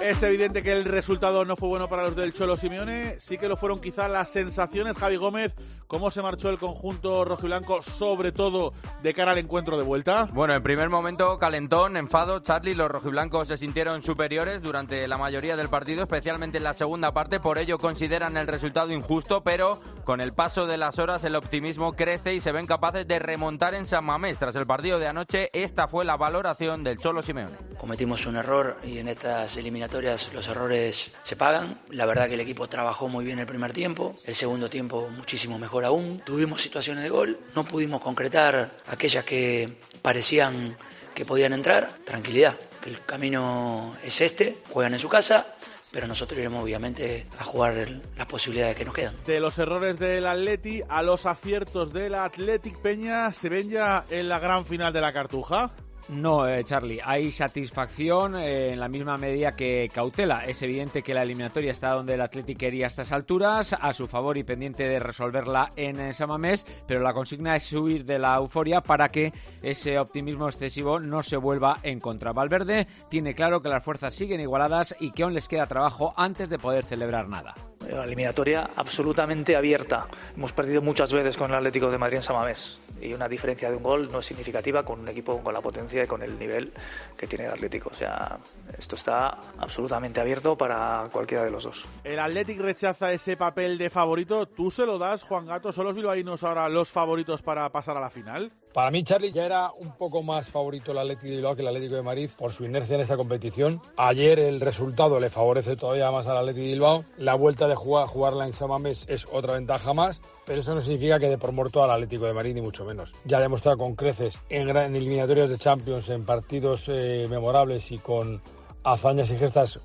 Es 0.02 0.22
evidente 0.22 0.62
que 0.62 0.72
el 0.72 0.84
resultado 0.84 1.44
no 1.44 1.56
fue 1.56 1.68
bueno 1.68 1.88
para 1.88 2.04
los 2.04 2.14
del 2.14 2.32
Cholo 2.32 2.56
Simeone. 2.56 3.16
Sí 3.18 3.38
que 3.38 3.48
lo 3.48 3.56
fueron 3.56 3.80
quizá 3.80 4.06
las 4.06 4.28
sensaciones, 4.28 4.96
Javi 4.96 5.16
Gómez. 5.16 5.54
¿Cómo 5.86 6.10
se 6.10 6.22
marchó 6.22 6.50
el 6.50 6.58
conjunto 6.58 7.24
rojiblanco, 7.24 7.82
sobre 7.82 8.30
todo 8.30 8.72
de 9.02 9.14
cara 9.14 9.32
al 9.32 9.38
encuentro 9.38 9.76
de 9.76 9.82
vuelta? 9.82 10.28
Bueno, 10.32 10.54
en 10.54 10.62
primer 10.62 10.90
momento, 10.90 11.38
calentón, 11.38 11.96
enfado. 11.96 12.40
Charlie, 12.40 12.74
los 12.74 12.90
rojiblancos 12.90 13.48
se 13.48 13.56
sintieron 13.56 14.02
superiores 14.02 14.62
durante 14.62 15.08
la 15.08 15.18
mayoría 15.18 15.56
del 15.56 15.68
partido, 15.68 16.02
especialmente 16.02 16.58
en 16.58 16.64
la 16.64 16.74
segunda 16.74 17.12
parte. 17.12 17.40
Por 17.40 17.58
ello 17.58 17.78
consideran 17.78 18.36
el 18.36 18.46
resultado 18.46 18.92
injusto, 18.92 19.42
pero 19.42 19.80
con 20.04 20.20
el 20.20 20.32
paso 20.32 20.66
de 20.66 20.76
las 20.76 20.98
horas 20.98 21.24
el 21.24 21.34
optimismo 21.34 21.94
crece 21.94 22.34
y 22.34 22.40
se 22.40 22.52
ven 22.52 22.66
capaces 22.66 23.06
de 23.08 23.18
remontar 23.18 23.74
en 23.74 23.86
San 23.86 24.04
Mamés. 24.04 24.38
Tras 24.38 24.54
el 24.56 24.66
partido 24.66 24.98
de 24.98 25.08
anoche, 25.08 25.50
esta 25.52 25.88
fue 25.88 26.04
la 26.04 26.16
valoración 26.16 26.84
del 26.84 26.98
Cholo 26.98 27.22
Simeone. 27.22 27.52
Cometimos 27.78 28.26
un 28.26 28.36
error 28.36 28.78
y 28.84 28.98
en 28.98 29.08
estas 29.08 29.56
eliminatorias 29.56 30.32
los 30.32 30.46
errores 30.48 31.12
se 31.22 31.36
pagan. 31.36 31.80
La 31.90 32.06
verdad 32.06 32.28
que 32.28 32.34
el 32.34 32.40
equipo 32.40 32.68
trabajó 32.68 33.08
muy 33.08 33.24
bien 33.24 33.38
el 33.38 33.46
primer 33.46 33.72
tiempo, 33.72 34.14
el 34.24 34.34
segundo 34.34 34.70
tiempo 34.70 35.08
muchísimo 35.08 35.58
mejor 35.58 35.84
aún. 35.84 36.22
Tuvimos 36.24 36.62
situaciones 36.62 37.02
de 37.02 37.10
gol, 37.10 37.38
no 37.54 37.64
pudimos 37.64 38.00
concretar 38.00 38.70
aquellas 38.86 39.24
que 39.24 39.78
parecían 40.02 40.76
que 41.14 41.24
podían 41.24 41.52
entrar. 41.52 41.90
Tranquilidad, 42.04 42.54
el 42.84 43.04
camino 43.04 43.94
es 44.04 44.20
este, 44.20 44.58
juegan 44.70 44.94
en 44.94 45.00
su 45.00 45.08
casa, 45.08 45.54
pero 45.94 46.08
nosotros 46.08 46.36
iremos 46.40 46.60
obviamente 46.60 47.24
a 47.38 47.44
jugar 47.44 47.88
las 48.16 48.26
posibilidades 48.26 48.74
que 48.74 48.84
nos 48.84 48.94
quedan. 48.94 49.14
De 49.24 49.38
los 49.38 49.56
errores 49.60 49.96
del 50.00 50.26
Atleti 50.26 50.82
a 50.88 51.04
los 51.04 51.24
aciertos 51.24 51.92
del 51.92 52.16
Athletic 52.16 52.76
Peña, 52.80 53.32
¿se 53.32 53.48
ven 53.48 53.70
ya 53.70 54.04
en 54.10 54.28
la 54.28 54.40
gran 54.40 54.66
final 54.66 54.92
de 54.92 55.00
la 55.00 55.12
Cartuja? 55.12 55.70
No, 56.10 56.46
eh, 56.46 56.62
Charlie, 56.64 57.00
hay 57.02 57.32
satisfacción 57.32 58.36
eh, 58.36 58.72
en 58.72 58.80
la 58.80 58.88
misma 58.88 59.16
medida 59.16 59.56
que 59.56 59.88
cautela. 59.92 60.44
Es 60.44 60.62
evidente 60.62 61.02
que 61.02 61.14
la 61.14 61.22
eliminatoria 61.22 61.72
está 61.72 61.92
donde 61.92 62.14
el 62.14 62.20
Athletic 62.20 62.58
quería 62.58 62.84
a 62.84 62.88
estas 62.88 63.12
alturas, 63.12 63.72
a 63.72 63.92
su 63.92 64.06
favor 64.06 64.36
y 64.36 64.44
pendiente 64.44 64.84
de 64.84 64.98
resolverla 64.98 65.70
en 65.76 66.12
Samamés, 66.12 66.66
pero 66.86 67.00
la 67.00 67.14
consigna 67.14 67.56
es 67.56 67.72
huir 67.72 68.04
de 68.04 68.18
la 68.18 68.36
euforia 68.36 68.82
para 68.82 69.08
que 69.08 69.32
ese 69.62 69.98
optimismo 69.98 70.46
excesivo 70.46 71.00
no 71.00 71.22
se 71.22 71.36
vuelva 71.36 71.78
en 71.82 72.00
contra. 72.00 72.32
Valverde 72.32 72.86
tiene 73.08 73.34
claro 73.34 73.62
que 73.62 73.70
las 73.70 73.84
fuerzas 73.84 74.14
siguen 74.14 74.40
igualadas 74.40 74.94
y 75.00 75.10
que 75.12 75.22
aún 75.22 75.34
les 75.34 75.48
queda 75.48 75.66
trabajo 75.66 76.12
antes 76.16 76.50
de 76.50 76.58
poder 76.58 76.84
celebrar 76.84 77.28
nada. 77.28 77.54
La 77.90 78.04
eliminatoria 78.04 78.70
absolutamente 78.76 79.56
abierta. 79.56 80.06
Hemos 80.36 80.52
perdido 80.52 80.82
muchas 80.82 81.12
veces 81.12 81.36
con 81.36 81.50
el 81.50 81.56
Atlético 81.56 81.90
de 81.90 81.98
Madrid 81.98 82.16
en 82.16 82.22
Samamés 82.22 82.78
y 83.00 83.12
una 83.12 83.28
diferencia 83.28 83.70
de 83.70 83.76
un 83.76 83.82
gol 83.82 84.08
no 84.10 84.20
es 84.20 84.26
significativa 84.26 84.84
con 84.84 85.00
un 85.00 85.08
equipo 85.08 85.42
con 85.42 85.52
la 85.52 85.60
potencia 85.60 86.02
y 86.02 86.06
con 86.06 86.22
el 86.22 86.38
nivel 86.38 86.72
que 87.16 87.26
tiene 87.26 87.46
el 87.46 87.52
Atlético. 87.52 87.90
O 87.92 87.94
sea, 87.94 88.36
esto 88.78 88.96
está 88.96 89.38
absolutamente 89.58 90.20
abierto 90.20 90.56
para 90.56 91.08
cualquiera 91.12 91.44
de 91.44 91.50
los 91.50 91.64
dos. 91.64 91.84
El 92.02 92.18
Atlético 92.18 92.62
rechaza 92.62 93.12
ese 93.12 93.36
papel 93.36 93.78
de 93.78 93.90
favorito. 93.90 94.46
¿Tú 94.46 94.70
se 94.70 94.86
lo 94.86 94.98
das, 94.98 95.22
Juan 95.22 95.46
Gato? 95.46 95.72
¿Son 95.72 95.84
los 95.84 95.94
bilbaínos 95.94 96.42
ahora 96.44 96.68
los 96.68 96.90
favoritos 96.90 97.42
para 97.42 97.70
pasar 97.70 97.96
a 97.96 98.00
la 98.00 98.10
final? 98.10 98.52
Para 98.74 98.90
mí, 98.90 99.04
Charlie, 99.04 99.30
ya 99.30 99.46
era 99.46 99.70
un 99.78 99.92
poco 99.92 100.20
más 100.24 100.48
favorito 100.48 100.90
el 100.90 100.98
Atlético 100.98 101.28
de 101.28 101.36
Bilbao 101.36 101.54
que 101.54 101.62
el 101.62 101.68
Atlético 101.68 101.94
de 101.94 102.02
Madrid 102.02 102.28
por 102.36 102.50
su 102.50 102.64
inercia 102.64 102.96
en 102.96 103.02
esa 103.02 103.16
competición. 103.16 103.80
Ayer 103.96 104.40
el 104.40 104.60
resultado 104.60 105.20
le 105.20 105.30
favorece 105.30 105.76
todavía 105.76 106.10
más 106.10 106.26
al 106.26 106.38
Atlético 106.38 106.64
de 106.64 106.72
Bilbao. 106.72 107.04
La 107.16 107.36
vuelta 107.36 107.68
de 107.68 107.76
jugar, 107.76 108.08
jugarla 108.08 108.46
en 108.46 108.52
Samamés 108.52 109.06
es 109.08 109.26
otra 109.32 109.54
ventaja 109.54 109.94
más, 109.94 110.20
pero 110.44 110.60
eso 110.60 110.74
no 110.74 110.82
significa 110.82 111.20
que 111.20 111.28
de 111.28 111.38
por 111.38 111.52
muerto 111.52 111.84
al 111.84 111.90
Atlético 111.92 112.24
de 112.24 112.32
Madrid, 112.32 112.54
ni 112.54 112.62
mucho 112.62 112.84
menos. 112.84 113.14
Ya 113.24 113.38
ha 113.38 113.42
demostrado 113.42 113.78
con 113.78 113.94
creces 113.94 114.40
en, 114.48 114.68
en 114.68 114.96
eliminatorias 114.96 115.50
de 115.50 115.58
Champions, 115.58 116.08
en 116.08 116.24
partidos 116.24 116.86
eh, 116.88 117.28
memorables 117.30 117.92
y 117.92 117.98
con 117.98 118.42
hazañas 118.82 119.30
y 119.30 119.36
gestas 119.36 119.78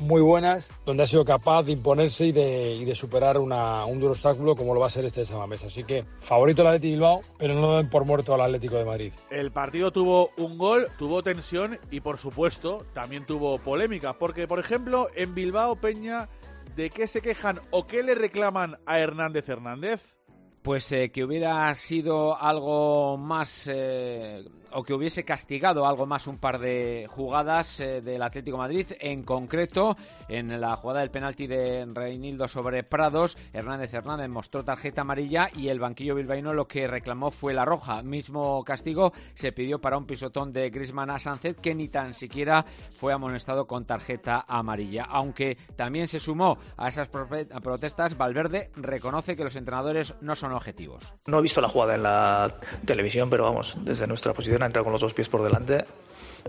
muy 0.00 0.20
buenas, 0.20 0.70
donde 0.84 1.02
ha 1.02 1.06
sido 1.06 1.24
capaz 1.24 1.64
de 1.64 1.72
imponerse 1.72 2.26
y 2.26 2.32
de, 2.32 2.72
y 2.74 2.84
de 2.84 2.94
superar 2.94 3.38
un 3.38 4.00
duro 4.00 4.12
obstáculo 4.12 4.54
como 4.56 4.74
lo 4.74 4.80
va 4.80 4.86
a 4.86 4.90
ser 4.90 5.04
este 5.04 5.20
de 5.20 5.26
Samamés. 5.26 5.62
Así 5.64 5.84
que 5.84 6.04
favorito 6.20 6.62
el 6.62 6.68
Atlético 6.68 6.92
Bilbao, 6.92 7.20
pero 7.38 7.54
no 7.54 7.76
den 7.76 7.88
por 7.90 8.04
muerto 8.04 8.34
al 8.34 8.40
Atlético 8.40 8.76
de 8.76 8.84
Madrid. 8.84 9.12
El 9.30 9.50
partido 9.50 9.90
tuvo 9.92 10.30
un 10.36 10.58
gol, 10.58 10.86
tuvo 10.98 11.22
tensión 11.22 11.78
y 11.90 12.00
por 12.00 12.18
supuesto 12.18 12.84
también 12.92 13.26
tuvo 13.26 13.58
polémica, 13.58 14.14
porque 14.14 14.46
por 14.46 14.58
ejemplo 14.58 15.08
en 15.14 15.34
Bilbao 15.34 15.76
Peña, 15.76 16.28
¿de 16.76 16.90
qué 16.90 17.08
se 17.08 17.20
quejan 17.20 17.60
o 17.70 17.86
qué 17.86 18.02
le 18.02 18.14
reclaman 18.14 18.78
a 18.86 18.98
Hernández 18.98 19.48
Hernández? 19.48 20.16
Pues 20.62 20.92
eh, 20.92 21.10
que 21.10 21.24
hubiera 21.24 21.74
sido 21.74 22.40
algo 22.40 23.16
más 23.16 23.68
eh, 23.72 24.44
o 24.74 24.82
que 24.82 24.94
hubiese 24.94 25.24
castigado 25.24 25.86
algo 25.86 26.06
más 26.06 26.26
un 26.26 26.38
par 26.38 26.58
de 26.58 27.06
jugadas 27.10 27.80
eh, 27.80 28.00
del 28.00 28.22
Atlético 28.22 28.58
Madrid. 28.58 28.86
En 29.00 29.24
concreto, 29.24 29.96
en 30.28 30.60
la 30.60 30.76
jugada 30.76 31.00
del 31.00 31.10
penalti 31.10 31.48
de 31.48 31.84
Reinildo 31.92 32.48
sobre 32.48 32.84
Prados, 32.84 33.36
Hernández 33.52 33.92
Hernández 33.92 34.28
mostró 34.28 34.64
tarjeta 34.64 35.02
amarilla 35.02 35.50
y 35.54 35.68
el 35.68 35.80
banquillo 35.80 36.14
bilbaíno 36.14 36.54
lo 36.54 36.68
que 36.68 36.86
reclamó 36.86 37.32
fue 37.32 37.54
la 37.54 37.64
roja. 37.64 38.02
Mismo 38.02 38.62
castigo 38.64 39.12
se 39.34 39.52
pidió 39.52 39.80
para 39.80 39.98
un 39.98 40.06
pisotón 40.06 40.52
de 40.52 40.70
Griezmann 40.70 41.10
a 41.10 41.18
Sánchez 41.18 41.56
que 41.60 41.74
ni 41.74 41.88
tan 41.88 42.14
siquiera 42.14 42.64
fue 42.92 43.12
amonestado 43.12 43.66
con 43.66 43.84
tarjeta 43.84 44.44
amarilla. 44.46 45.04
Aunque 45.04 45.56
también 45.76 46.08
se 46.08 46.20
sumó 46.20 46.58
a 46.76 46.88
esas 46.88 47.08
protestas, 47.08 48.16
Valverde 48.16 48.70
reconoce 48.76 49.36
que 49.36 49.44
los 49.44 49.56
entrenadores 49.56 50.14
no 50.20 50.36
son 50.36 50.51
objetivos. 50.54 51.14
No 51.26 51.38
he 51.38 51.42
visto 51.42 51.60
la 51.60 51.68
jugada 51.68 51.94
en 51.94 52.02
la 52.02 52.54
televisión, 52.84 53.30
pero 53.30 53.44
vamos, 53.44 53.76
desde 53.80 54.06
nuestra 54.06 54.32
posición 54.32 54.62
ha 54.62 54.66
entrado 54.66 54.84
con 54.84 54.92
los 54.92 55.00
dos 55.00 55.14
pies 55.14 55.28
por 55.28 55.42
delante 55.42 55.84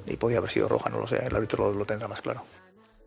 y 0.05 0.17
podía 0.17 0.37
haber 0.37 0.51
sido 0.51 0.67
roja, 0.67 0.89
no 0.89 0.99
lo 0.99 1.07
sé, 1.07 1.17
el 1.17 1.35
árbitro 1.35 1.71
lo, 1.71 1.79
lo 1.79 1.85
tendrá 1.85 2.07
más 2.07 2.21
claro. 2.21 2.43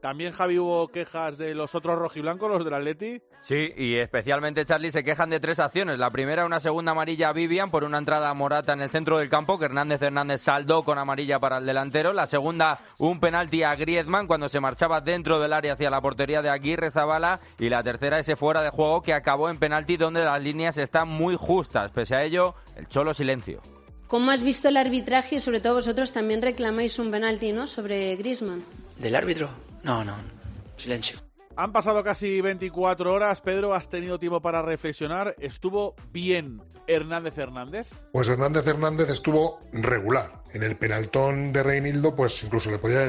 También, 0.07 0.31
Javi, 0.31 0.57
hubo 0.61 0.87
quejas 0.87 1.37
de 1.37 1.53
los 1.53 1.75
otros 1.75 1.99
rojiblancos, 1.99 2.49
los 2.49 2.65
del 2.65 2.75
Atleti. 2.75 3.21
Sí, 3.41 3.73
y 3.77 3.97
especialmente 3.97 4.65
Charlie 4.65 4.93
se 4.93 5.03
quejan 5.03 5.31
de 5.31 5.41
tres 5.41 5.59
acciones. 5.59 5.99
La 5.99 6.11
primera, 6.11 6.47
una 6.47 6.61
segunda 6.61 6.93
amarilla 6.93 7.31
a 7.31 7.33
Vivian 7.33 7.73
por 7.73 7.83
una 7.83 7.99
entrada 7.99 8.33
morata 8.33 8.73
en 8.73 8.83
el 8.83 8.89
centro 8.89 9.19
del 9.19 9.29
campo 9.29 9.59
que 9.59 9.65
Hernández 9.65 10.01
Hernández 10.01 10.43
saldó 10.43 10.85
con 10.85 10.97
amarilla 10.97 11.41
para 11.41 11.59
el 11.59 11.67
delantero. 11.67 12.13
La 12.13 12.29
segunda, 12.29 12.79
un 13.01 13.19
penalti 13.19 13.65
a 13.65 13.75
Griezmann 13.75 14.29
cuando 14.29 14.49
se 14.49 14.61
marchaba 14.61 15.01
dentro 15.01 15.41
del 15.41 15.53
área 15.53 15.73
hacia 15.73 15.91
la 15.91 16.01
portería 16.01 16.41
de 16.41 16.51
Aguirre 16.51 16.93
Zabala. 16.93 17.41
Y 17.59 17.69
la 17.69 17.83
tercera, 17.83 18.21
ese 18.21 18.37
fuera 18.37 18.63
de 18.63 18.71
juego 18.71 19.03
que 19.03 19.13
acabó 19.13 19.51
en 19.51 19.59
penalti 19.59 19.97
donde 19.97 20.25
las 20.25 20.41
líneas 20.41 20.79
están 20.79 21.09
muy 21.09 21.35
justas. 21.35 21.91
Pese 21.91 22.15
a 22.15 22.23
ello, 22.23 22.55
el 22.77 22.87
cholo 22.87 23.13
silencio. 23.13 23.61
¿Cómo 24.07 24.31
has 24.31 24.45
visto 24.45 24.69
el 24.69 24.77
arbitraje 24.77 25.35
y 25.35 25.41
sobre 25.41 25.59
todo 25.59 25.75
vosotros 25.75 26.13
también 26.13 26.43
reclamáis 26.43 26.97
un 27.01 27.11
penalti, 27.11 27.51
¿no? 27.51 27.67
Sobre 27.67 28.15
Griezmann. 28.15 28.63
¿Del 28.99 29.17
árbitro? 29.17 29.66
No, 29.87 30.05
no. 30.05 30.17
Silencio. 30.77 31.21
Han 31.55 31.73
pasado 31.73 32.03
casi 32.03 32.41
24 32.41 33.13
horas. 33.13 33.41
Pedro, 33.41 33.73
has 33.73 33.89
tenido 33.89 34.19
tiempo 34.19 34.43
para 34.43 34.61
reflexionar. 34.61 35.37
¿Estuvo 35.39 35.95
bien 36.13 36.61
Hernández 36.89 37.39
Hernández? 37.39 37.87
Pues 38.13 38.29
Hernández 38.29 38.67
Hernández 38.67 39.09
estuvo 39.11 39.61
regular. 39.73 40.43
En 40.51 40.65
el 40.65 40.77
penaltón 40.77 41.53
de 41.53 41.63
Reinildo, 41.63 42.17
pues 42.17 42.43
incluso 42.43 42.69
le 42.69 42.79
podía 42.79 43.07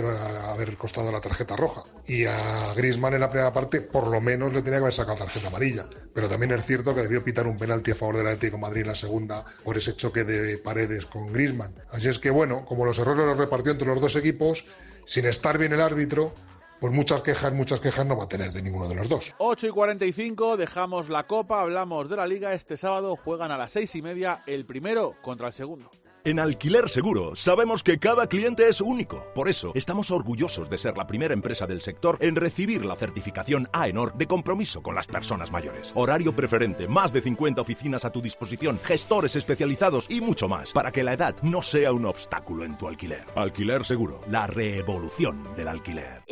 haber 0.52 0.78
costado 0.78 1.12
la 1.12 1.20
tarjeta 1.20 1.56
roja. 1.56 1.82
Y 2.06 2.26
a 2.26 2.76
Grisman 2.76 3.16
en 3.16 3.22
la 3.22 3.30
primera 3.30 3.52
parte, 3.52 3.82
por 3.82 4.06
lo 4.06 4.22
menos 4.22 4.54
le 4.54 4.62
tenía 4.62 4.78
que 4.78 4.84
haber 4.84 4.94
sacado 4.94 5.18
tarjeta 5.18 5.48
amarilla. 5.48 5.90
Pero 6.14 6.30
también 6.30 6.52
es 6.52 6.64
cierto 6.64 6.94
que 6.94 7.02
debió 7.02 7.24
pitar 7.24 7.48
un 7.48 7.58
penalti 7.58 7.90
a 7.90 7.96
favor 7.96 8.18
del 8.18 8.28
Atlético 8.28 8.58
de 8.58 8.62
Madrid 8.62 8.82
en 8.82 8.88
la 8.90 8.96
segunda 8.96 9.44
por 9.64 9.78
ese 9.78 9.96
choque 9.96 10.24
de 10.24 10.60
paredes 10.60 11.08
con 11.08 11.34
Grisman. 11.34 11.74
Así 11.90 12.08
es 12.08 12.20
que, 12.20 12.30
bueno, 12.30 12.66
como 12.66 12.86
los 12.86 13.00
errores 13.00 13.26
los 13.26 13.38
repartió 13.38 13.72
entre 13.72 13.88
los 13.88 14.00
dos 14.00 14.16
equipos, 14.16 14.64
sin 15.06 15.26
estar 15.26 15.58
bien 15.58 15.74
el 15.74 15.82
árbitro, 15.82 16.34
pues 16.80 16.94
muchas 16.94 17.22
quejas, 17.22 17.54
muchas 17.54 17.80
quejas 17.80 18.06
no 18.06 18.18
va 18.18 18.26
a 18.26 18.30
tener 18.30 18.52
de 18.52 18.62
ninguno 18.62 18.88
de 18.88 18.96
los 18.96 19.10
dos. 19.10 19.34
8 19.38 19.68
y 19.68 19.70
45, 19.72 20.58
dejamos 20.58 21.10
la 21.10 21.26
copa, 21.26 21.62
hablamos 21.62 22.10
de 22.10 22.18
la 22.18 22.28
liga. 22.28 22.54
Este 22.54 22.78
sábado 22.78 23.16
juegan 23.16 23.52
a 23.52 23.58
las 23.58 23.72
seis 23.72 23.96
y 23.96 24.02
media 24.02 24.44
el 24.46 24.66
primero 24.66 25.16
contra 25.22 25.48
el 25.48 25.54
segundo. 25.54 25.90
En 26.28 26.42
Alquiler 26.42 26.90
Seguro 26.90 27.38
sabemos 27.38 27.84
que 27.84 28.00
cada 28.00 28.28
cliente 28.28 28.68
es 28.68 28.82
único. 28.82 29.24
Por 29.34 29.48
eso 29.48 29.72
estamos 29.76 30.12
orgullosos 30.12 30.70
de 30.70 30.78
ser 30.78 30.98
la 30.98 31.08
primera 31.08 31.34
empresa 31.34 31.66
del 31.66 31.82
sector 31.82 32.18
en 32.20 32.36
recibir 32.36 32.84
la 32.84 32.98
certificación 32.98 33.70
AENOR 33.72 34.14
de 34.14 34.28
compromiso 34.28 34.84
con 34.84 34.94
las 34.94 35.08
personas 35.08 35.54
mayores. 35.54 35.90
Horario 35.96 36.36
preferente, 36.36 36.86
más 36.86 37.14
de 37.14 37.22
50 37.22 37.62
oficinas 37.62 38.04
a 38.04 38.12
tu 38.12 38.22
disposición, 38.22 38.78
gestores 38.84 39.38
especializados 39.38 40.08
y 40.10 40.20
mucho 40.20 40.50
más 40.50 40.74
para 40.74 40.92
que 40.92 41.02
la 41.02 41.14
edad 41.14 41.34
no 41.44 41.62
sea 41.62 41.94
un 41.94 42.04
obstáculo 42.04 42.66
en 42.66 42.78
tu 42.78 42.90
alquiler. 42.90 43.24
Alquiler 43.38 43.86
Seguro, 43.86 44.20
la 44.30 44.48
revolución 44.48 45.42
del 45.56 45.70
alquiler. 45.70 46.24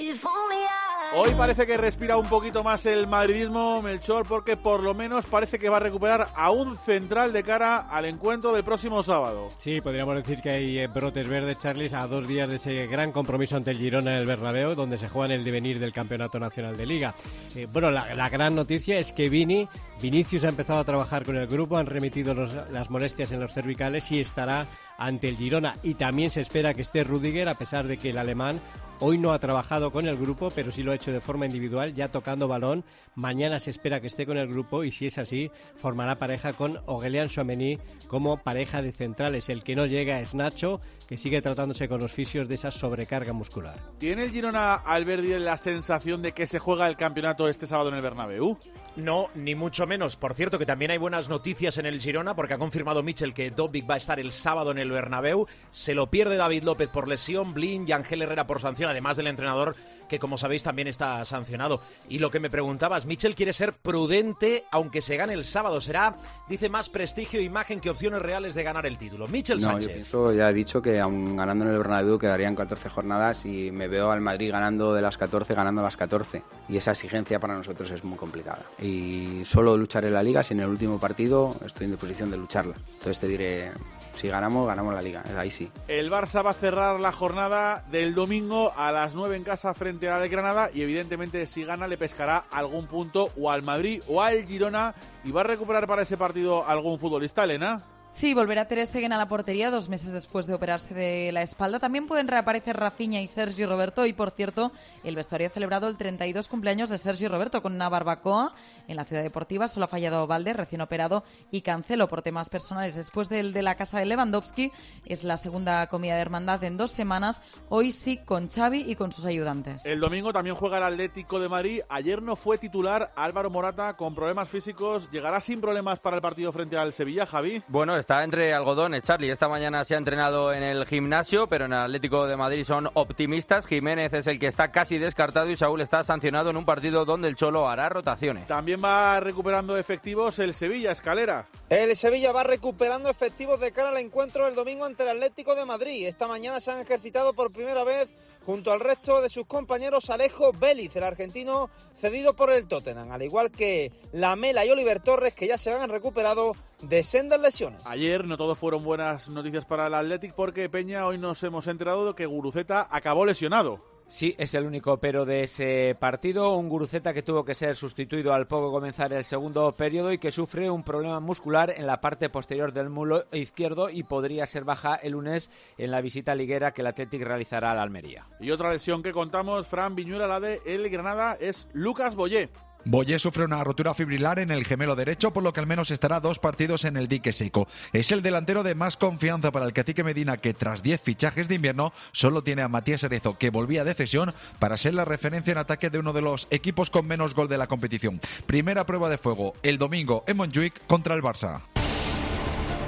Hoy 1.17 1.29
parece 1.37 1.65
que 1.65 1.77
respira 1.77 2.17
un 2.17 2.27
poquito 2.27 2.61
más 2.61 2.85
el 2.85 3.07
madridismo, 3.07 3.81
Melchor, 3.81 4.27
porque 4.27 4.57
por 4.57 4.83
lo 4.83 4.93
menos 4.93 5.25
parece 5.25 5.57
que 5.57 5.69
va 5.69 5.77
a 5.77 5.79
recuperar 5.79 6.27
a 6.35 6.51
un 6.51 6.77
central 6.77 7.31
de 7.31 7.41
cara 7.41 7.77
al 7.77 8.03
encuentro 8.03 8.51
del 8.51 8.65
próximo 8.65 9.01
sábado. 9.01 9.51
Sí, 9.57 9.79
podríamos 9.85 10.15
decir 10.15 10.41
que 10.41 10.49
hay 10.49 10.79
eh, 10.79 10.87
brotes 10.87 11.29
verdes, 11.29 11.57
Charles, 11.57 11.93
a 11.93 12.07
dos 12.07 12.27
días 12.27 12.49
de 12.49 12.55
ese 12.55 12.87
gran 12.87 13.11
compromiso 13.11 13.55
ante 13.55 13.69
el 13.69 13.77
Girona 13.77 14.13
en 14.13 14.17
el 14.17 14.25
Bernabéu, 14.25 14.73
donde 14.73 14.97
se 14.97 15.09
juega 15.09 15.27
en 15.27 15.39
el 15.39 15.45
devenir 15.45 15.79
del 15.79 15.93
Campeonato 15.93 16.39
Nacional 16.39 16.75
de 16.75 16.87
Liga. 16.87 17.13
Eh, 17.55 17.67
bueno, 17.71 17.91
la, 17.91 18.29
gran 18.29 18.55
noticia 18.55 18.97
es 18.97 19.13
que 19.13 19.29
Vini, 19.29 19.69
Vinicius 20.01 20.43
ha 20.43 20.49
empezado 20.49 20.79
a 20.79 20.83
trabajar 20.83 21.23
con 21.23 21.37
el 21.37 21.45
grupo, 21.45 21.77
han 21.77 21.85
remitido 21.85 22.33
las 22.33 22.89
molestias 22.89 23.31
en 23.31 23.39
los 23.39 23.53
cervicales 23.53 24.11
y 24.11 24.19
estará 24.19 24.65
ante 24.97 25.29
el 25.29 25.37
Girona. 25.37 25.75
Y 25.83 25.95
también 25.95 26.29
se 26.29 26.41
espera 26.41 26.73
que 26.73 26.81
esté 26.81 27.03
Rudiger, 27.03 27.49
a 27.49 27.55
pesar 27.55 27.87
de 27.87 27.97
que 27.97 28.09
el 28.11 28.17
alemán 28.17 28.59
hoy 28.99 29.17
no 29.17 29.33
ha 29.33 29.39
trabajado 29.39 29.91
con 29.91 30.07
el 30.07 30.17
grupo, 30.17 30.49
pero 30.53 30.71
sí 30.71 30.83
lo 30.83 30.91
ha 30.91 30.95
hecho 30.95 31.11
de 31.11 31.21
forma 31.21 31.45
individual, 31.45 31.93
ya 31.93 32.07
tocando 32.09 32.47
balón. 32.47 32.83
Mañana 33.15 33.59
se 33.59 33.71
espera 33.71 34.01
que 34.01 34.07
esté 34.07 34.25
con 34.25 34.37
el 34.37 34.47
grupo 34.47 34.83
y 34.83 34.91
si 34.91 35.07
es 35.07 35.17
así, 35.17 35.51
formará 35.77 36.15
pareja 36.15 36.53
con 36.53 36.79
Aurelian 36.87 37.29
Chouameni 37.29 37.77
como 38.07 38.37
pareja 38.37 38.81
de 38.81 38.91
centrales. 38.91 39.49
El 39.49 39.63
que 39.63 39.75
no 39.75 39.85
llega 39.85 40.19
es 40.19 40.35
Nacho, 40.35 40.81
que 41.07 41.17
sigue 41.17 41.41
tratándose 41.41 41.87
con 41.87 42.01
los 42.01 42.11
fisios 42.11 42.47
de 42.47 42.55
esa 42.55 42.71
sobrecarga 42.71 43.33
muscular. 43.33 43.79
¿Tiene 43.97 44.23
el 44.23 44.31
Girona 44.31 44.75
Alberdi 44.75 45.37
la 45.39 45.57
sensación 45.57 46.21
de 46.21 46.33
que 46.33 46.47
se 46.47 46.59
juega 46.59 46.87
el 46.87 46.97
campeonato 46.97 47.47
este 47.47 47.67
sábado 47.67 47.89
en 47.89 47.95
el 47.95 48.01
Bernabéu? 48.01 48.57
No, 48.95 49.27
ni 49.35 49.55
mucho 49.55 49.87
menos. 49.87 50.15
Por 50.15 50.33
cierto, 50.33 50.57
que 50.57 50.65
también 50.65 50.91
hay 50.91 50.97
buenas 50.97 51.27
noticias 51.27 51.77
en 51.77 51.85
el 51.85 51.99
Girona, 51.99 52.35
porque 52.35 52.53
ha 52.53 52.57
confirmado 52.57 53.03
Mitchell 53.03 53.33
que 53.33 53.51
Dobbik 53.51 53.89
va 53.89 53.95
a 53.95 53.97
estar 53.97 54.19
el 54.19 54.31
sábado 54.31 54.71
en 54.71 54.77
el 54.77 54.84
Bernabéu. 54.91 55.47
Se 55.71 55.93
lo 55.93 56.09
pierde 56.09 56.37
David 56.37 56.63
López 56.63 56.89
por 56.89 57.07
lesión, 57.07 57.53
Blin 57.53 57.85
y 57.87 57.91
Ángel 57.91 58.21
Herrera 58.21 58.47
por 58.47 58.61
sanción, 58.61 58.89
además 58.89 59.17
del 59.17 59.27
entrenador 59.27 59.75
que, 60.07 60.19
como 60.19 60.37
sabéis, 60.37 60.63
también 60.63 60.87
está 60.87 61.23
sancionado. 61.25 61.81
Y 62.09 62.19
lo 62.19 62.31
que 62.31 62.39
me 62.39 62.49
preguntabas, 62.49 63.05
Mitchell 63.05 63.35
quiere 63.35 63.53
ser 63.53 63.73
prudente, 63.73 64.63
aunque 64.71 65.01
se 65.01 65.17
gane 65.17 65.33
el 65.33 65.45
sábado. 65.45 65.81
Será, 65.81 66.15
dice, 66.47 66.69
más 66.69 66.89
prestigio 66.89 67.39
e 67.39 67.43
imagen 67.43 67.79
que 67.79 67.89
opciones 67.89 68.21
reales 68.21 68.55
de 68.55 68.63
ganar 68.63 68.85
el 68.85 68.97
título. 68.97 69.27
Mitchell 69.27 69.57
No, 69.57 69.63
yo 69.63 69.71
Sánchez. 69.71 69.91
pienso, 69.93 70.31
ya 70.33 70.49
he 70.49 70.53
dicho 70.53 70.81
que 70.81 70.99
aun 70.99 71.35
ganando 71.35 71.65
en 71.65 71.71
el 71.71 71.77
Bernabéu 71.77 72.17
quedarían 72.19 72.55
14 72.55 72.89
jornadas 72.89 73.45
y 73.45 73.71
me 73.71 73.87
veo 73.87 74.11
al 74.11 74.21
Madrid 74.21 74.51
ganando 74.51 74.93
de 74.93 75.01
las 75.01 75.17
14, 75.17 75.53
ganando 75.53 75.81
las 75.81 75.97
14. 75.97 76.43
Y 76.69 76.77
esa 76.77 76.91
exigencia 76.91 77.39
para 77.39 77.55
nosotros 77.55 77.89
es 77.91 78.03
muy 78.03 78.17
complicada. 78.17 78.63
Y 78.81 79.43
solo 79.45 79.75
lucharé 79.77 80.11
la 80.11 80.21
Liga 80.23 80.43
si 80.43 80.53
en 80.53 80.59
el 80.61 80.69
último 80.69 80.99
partido 80.99 81.55
estoy 81.65 81.87
en 81.87 81.97
posición 81.97 82.29
de 82.29 82.37
lucharla. 82.37 82.75
Entonces 82.93 83.19
te 83.19 83.27
diré, 83.27 83.71
si 84.15 84.27
ganamos, 84.27 84.67
ganamos 84.67 84.93
la 84.93 85.01
Liga. 85.01 85.23
Ahí 85.37 85.49
sí. 85.49 85.69
El 85.87 86.11
Barça 86.11 86.45
va 86.45 86.51
a 86.51 86.53
cerrar 86.53 86.99
la 86.99 87.11
jornada 87.11 87.83
del 87.89 88.13
domingo 88.13 88.73
a 88.75 88.91
las 88.91 89.15
9 89.15 89.35
en 89.37 89.43
casa 89.43 89.73
frente 89.73 89.94
al 90.03 90.29
Granada 90.29 90.69
y 90.73 90.81
evidentemente 90.81 91.47
si 91.47 91.63
gana 91.63 91.87
le 91.87 91.97
pescará 91.97 92.37
algún 92.51 92.87
punto 92.87 93.31
o 93.37 93.51
al 93.51 93.63
Madrid 93.63 94.01
o 94.07 94.21
al 94.21 94.45
Girona 94.45 94.93
y 95.23 95.31
va 95.31 95.41
a 95.41 95.45
recuperar 95.45 95.87
para 95.87 96.03
ese 96.03 96.17
partido 96.17 96.65
algún 96.67 96.99
futbolista, 96.99 97.43
Elena. 97.43 97.83
Sí, 98.15 98.33
volverá 98.33 98.65
Ter 98.65 98.87
Stegen 98.87 99.11
a 99.11 99.17
la 99.17 99.27
portería 99.27 99.69
dos 99.69 99.89
meses 99.89 100.13
después 100.13 100.47
de 100.47 100.53
operarse 100.53 100.93
de 100.93 101.33
la 101.33 101.41
espalda. 101.41 101.81
También 101.81 102.07
pueden 102.07 102.29
reaparecer 102.29 102.77
Rafinha 102.77 103.19
y 103.19 103.27
Sergi 103.27 103.65
Roberto. 103.65 104.05
Y, 104.05 104.13
por 104.13 104.31
cierto, 104.31 104.71
el 105.03 105.17
vestuario 105.17 105.47
ha 105.47 105.49
celebrado 105.49 105.89
el 105.89 105.97
32 105.97 106.47
cumpleaños 106.47 106.89
de 106.89 106.97
Sergi 106.97 107.27
Roberto 107.27 107.61
con 107.61 107.75
una 107.75 107.89
barbacoa 107.89 108.55
en 108.87 108.95
la 108.95 109.03
ciudad 109.03 109.21
deportiva. 109.21 109.67
Solo 109.67 109.83
ha 109.83 109.89
fallado 109.89 110.27
Valde, 110.27 110.53
recién 110.53 110.79
operado, 110.79 111.25
y 111.51 111.59
Cancelo 111.59 112.07
por 112.07 112.21
temas 112.21 112.47
personales. 112.47 112.95
Después 112.95 113.27
del 113.27 113.51
de 113.51 113.61
la 113.63 113.75
casa 113.75 113.99
de 113.99 114.05
Lewandowski, 114.05 114.71
es 115.05 115.25
la 115.25 115.35
segunda 115.35 115.85
comida 115.87 116.15
de 116.15 116.21
hermandad 116.21 116.63
en 116.63 116.77
dos 116.77 116.91
semanas. 116.91 117.43
Hoy 117.67 117.91
sí 117.91 118.15
con 118.15 118.47
Xavi 118.47 118.89
y 118.89 118.95
con 118.95 119.11
sus 119.11 119.25
ayudantes. 119.25 119.85
El 119.85 119.99
domingo 119.99 120.31
también 120.31 120.55
juega 120.55 120.77
el 120.77 120.83
Atlético 120.85 121.41
de 121.41 121.49
Madrid. 121.49 121.81
Ayer 121.89 122.21
no 122.21 122.37
fue 122.37 122.57
titular 122.59 123.11
Álvaro 123.17 123.49
Morata 123.49 123.97
con 123.97 124.15
problemas 124.15 124.47
físicos. 124.47 125.11
¿Llegará 125.11 125.41
sin 125.41 125.59
problemas 125.59 125.99
para 125.99 126.15
el 126.15 126.21
partido 126.21 126.53
frente 126.53 126.77
al 126.77 126.93
Sevilla, 126.93 127.25
Javi? 127.25 127.61
Bueno, 127.67 128.04
está 128.05 128.23
entre 128.23 128.53
algodones, 128.53 129.01
Charlie. 129.01 129.31
Esta 129.31 129.47
mañana 129.47 129.83
se 129.83 129.95
ha 129.95 129.97
entrenado 129.97 130.53
en 130.53 130.61
el 130.61 130.85
gimnasio, 130.85 131.47
pero 131.47 131.65
en 131.65 131.73
el 131.73 131.79
Atlético 131.79 132.27
de 132.27 132.37
Madrid 132.37 132.63
son 132.63 132.87
optimistas. 132.93 133.65
Jiménez 133.65 134.13
es 134.13 134.27
el 134.27 134.37
que 134.37 134.45
está 134.45 134.71
casi 134.71 134.99
descartado 134.99 135.49
y 135.49 135.57
Saúl 135.57 135.81
está 135.81 136.03
sancionado 136.03 136.51
en 136.51 136.57
un 136.57 136.65
partido 136.65 137.03
donde 137.03 137.29
el 137.29 137.35
Cholo 137.35 137.67
hará 137.67 137.89
rotaciones. 137.89 138.45
También 138.45 138.79
va 138.83 139.19
recuperando 139.21 139.75
efectivos 139.75 140.37
el 140.37 140.53
Sevilla, 140.53 140.91
Escalera. 140.91 141.47
El 141.67 141.95
Sevilla 141.95 142.31
va 142.31 142.43
recuperando 142.43 143.09
efectivos 143.09 143.59
de 143.59 143.71
cara 143.71 143.89
al 143.89 143.97
encuentro 143.97 144.47
el 144.47 144.53
domingo 144.53 144.85
ante 144.85 145.01
el 145.01 145.09
Atlético 145.09 145.55
de 145.55 145.65
Madrid. 145.65 146.05
Esta 146.05 146.27
mañana 146.27 146.59
se 146.59 146.69
han 146.69 146.79
ejercitado 146.79 147.33
por 147.33 147.51
primera 147.51 147.83
vez 147.83 148.13
junto 148.45 148.71
al 148.71 148.81
resto 148.81 149.21
de 149.21 149.29
sus 149.29 149.47
compañeros 149.47 150.11
Alejo 150.11 150.53
Vélez, 150.53 150.95
el 150.95 151.03
argentino 151.03 151.71
cedido 151.97 152.35
por 152.35 152.51
el 152.51 152.67
Tottenham, 152.67 153.11
al 153.11 153.23
igual 153.23 153.49
que 153.49 153.91
Lamela 154.13 154.63
y 154.63 154.69
Oliver 154.69 154.99
Torres, 154.99 155.33
que 155.33 155.47
ya 155.47 155.57
se 155.57 155.73
han 155.73 155.89
recuperado 155.89 156.53
de 156.81 157.03
sendas 157.03 157.39
lesiones. 157.39 157.81
Ayer 157.95 158.27
no 158.27 158.35
todo 158.35 158.55
fueron 158.55 158.83
buenas 158.83 159.29
noticias 159.29 159.65
para 159.65 159.87
el 159.87 159.93
Athletic 159.93 160.33
porque 160.33 160.67
Peña 160.67 161.07
hoy 161.07 161.17
nos 161.17 161.41
hemos 161.43 161.65
enterado 161.67 162.05
de 162.05 162.13
que 162.13 162.25
Guruceta 162.25 162.85
acabó 162.91 163.25
lesionado. 163.25 163.79
Sí, 164.09 164.35
es 164.37 164.53
el 164.53 164.65
único 164.65 164.97
pero 164.97 165.23
de 165.23 165.43
ese 165.43 165.95
partido. 165.97 166.57
Un 166.57 166.67
Guruceta 166.67 167.13
que 167.13 167.23
tuvo 167.23 167.45
que 167.45 167.55
ser 167.55 167.77
sustituido 167.77 168.33
al 168.33 168.47
poco 168.47 168.69
comenzar 168.69 169.13
el 169.13 169.23
segundo 169.23 169.71
periodo 169.71 170.11
y 170.11 170.17
que 170.17 170.29
sufre 170.29 170.69
un 170.69 170.83
problema 170.83 171.21
muscular 171.21 171.69
en 171.73 171.87
la 171.87 172.01
parte 172.01 172.27
posterior 172.27 172.73
del 172.73 172.89
mulo 172.89 173.27
izquierdo 173.31 173.89
y 173.89 174.03
podría 174.03 174.45
ser 174.45 174.65
baja 174.65 174.95
el 174.95 175.13
lunes 175.13 175.49
en 175.77 175.89
la 175.89 176.01
visita 176.01 176.35
liguera 176.35 176.73
que 176.73 176.81
el 176.81 176.87
Athletic 176.87 177.23
realizará 177.23 177.71
a 177.71 177.75
la 177.75 177.83
Almería. 177.83 178.25
Y 178.41 178.51
otra 178.51 178.73
lesión 178.73 179.03
que 179.03 179.13
contamos, 179.13 179.67
Fran 179.67 179.95
Viñuela, 179.95 180.27
la 180.27 180.41
de 180.41 180.59
el 180.65 180.89
Granada, 180.89 181.37
es 181.39 181.69
Lucas 181.71 182.17
Boyé. 182.17 182.49
Boyé 182.87 183.17
sufre 183.17 183.43
una 183.43 183.63
rotura 183.63 183.95
fibrilar 183.95 184.37
en 184.37 184.51
el 184.51 184.63
gemelo 184.63 184.95
derecho, 184.95 185.33
por 185.33 185.41
lo 185.41 185.51
que 185.53 185.59
al 185.59 185.65
menos 185.65 185.89
estará 185.89 186.19
dos 186.19 186.37
partidos 186.37 186.85
en 186.85 186.97
el 186.97 187.07
dique 187.07 187.33
seco. 187.33 187.67
Es 187.93 188.11
el 188.11 188.21
delantero 188.21 188.61
de 188.61 188.75
más 188.75 188.95
confianza 188.95 189.51
para 189.51 189.65
el 189.65 189.73
cacique 189.73 190.03
Medina, 190.03 190.37
que 190.37 190.53
tras 190.53 190.83
10 190.83 191.01
fichajes 191.01 191.47
de 191.47 191.55
invierno 191.55 191.93
solo 192.11 192.43
tiene 192.43 192.61
a 192.61 192.67
Matías 192.67 193.03
Erezo, 193.03 193.39
que 193.39 193.49
volvía 193.49 193.83
de 193.83 193.95
cesión 193.95 194.35
para 194.59 194.77
ser 194.77 194.93
la 194.93 195.03
referencia 195.03 195.51
en 195.51 195.57
ataque 195.57 195.89
de 195.89 195.97
uno 195.97 196.13
de 196.13 196.21
los 196.21 196.47
equipos 196.51 196.91
con 196.91 197.07
menos 197.07 197.33
gol 197.33 197.47
de 197.47 197.57
la 197.57 197.67
competición. 197.67 198.21
Primera 198.45 198.85
prueba 198.85 199.09
de 199.09 199.17
fuego 199.17 199.55
el 199.63 199.79
domingo 199.79 200.23
en 200.27 200.37
Montjuic 200.37 200.85
contra 200.85 201.15
el 201.15 201.23
Barça. 201.23 201.74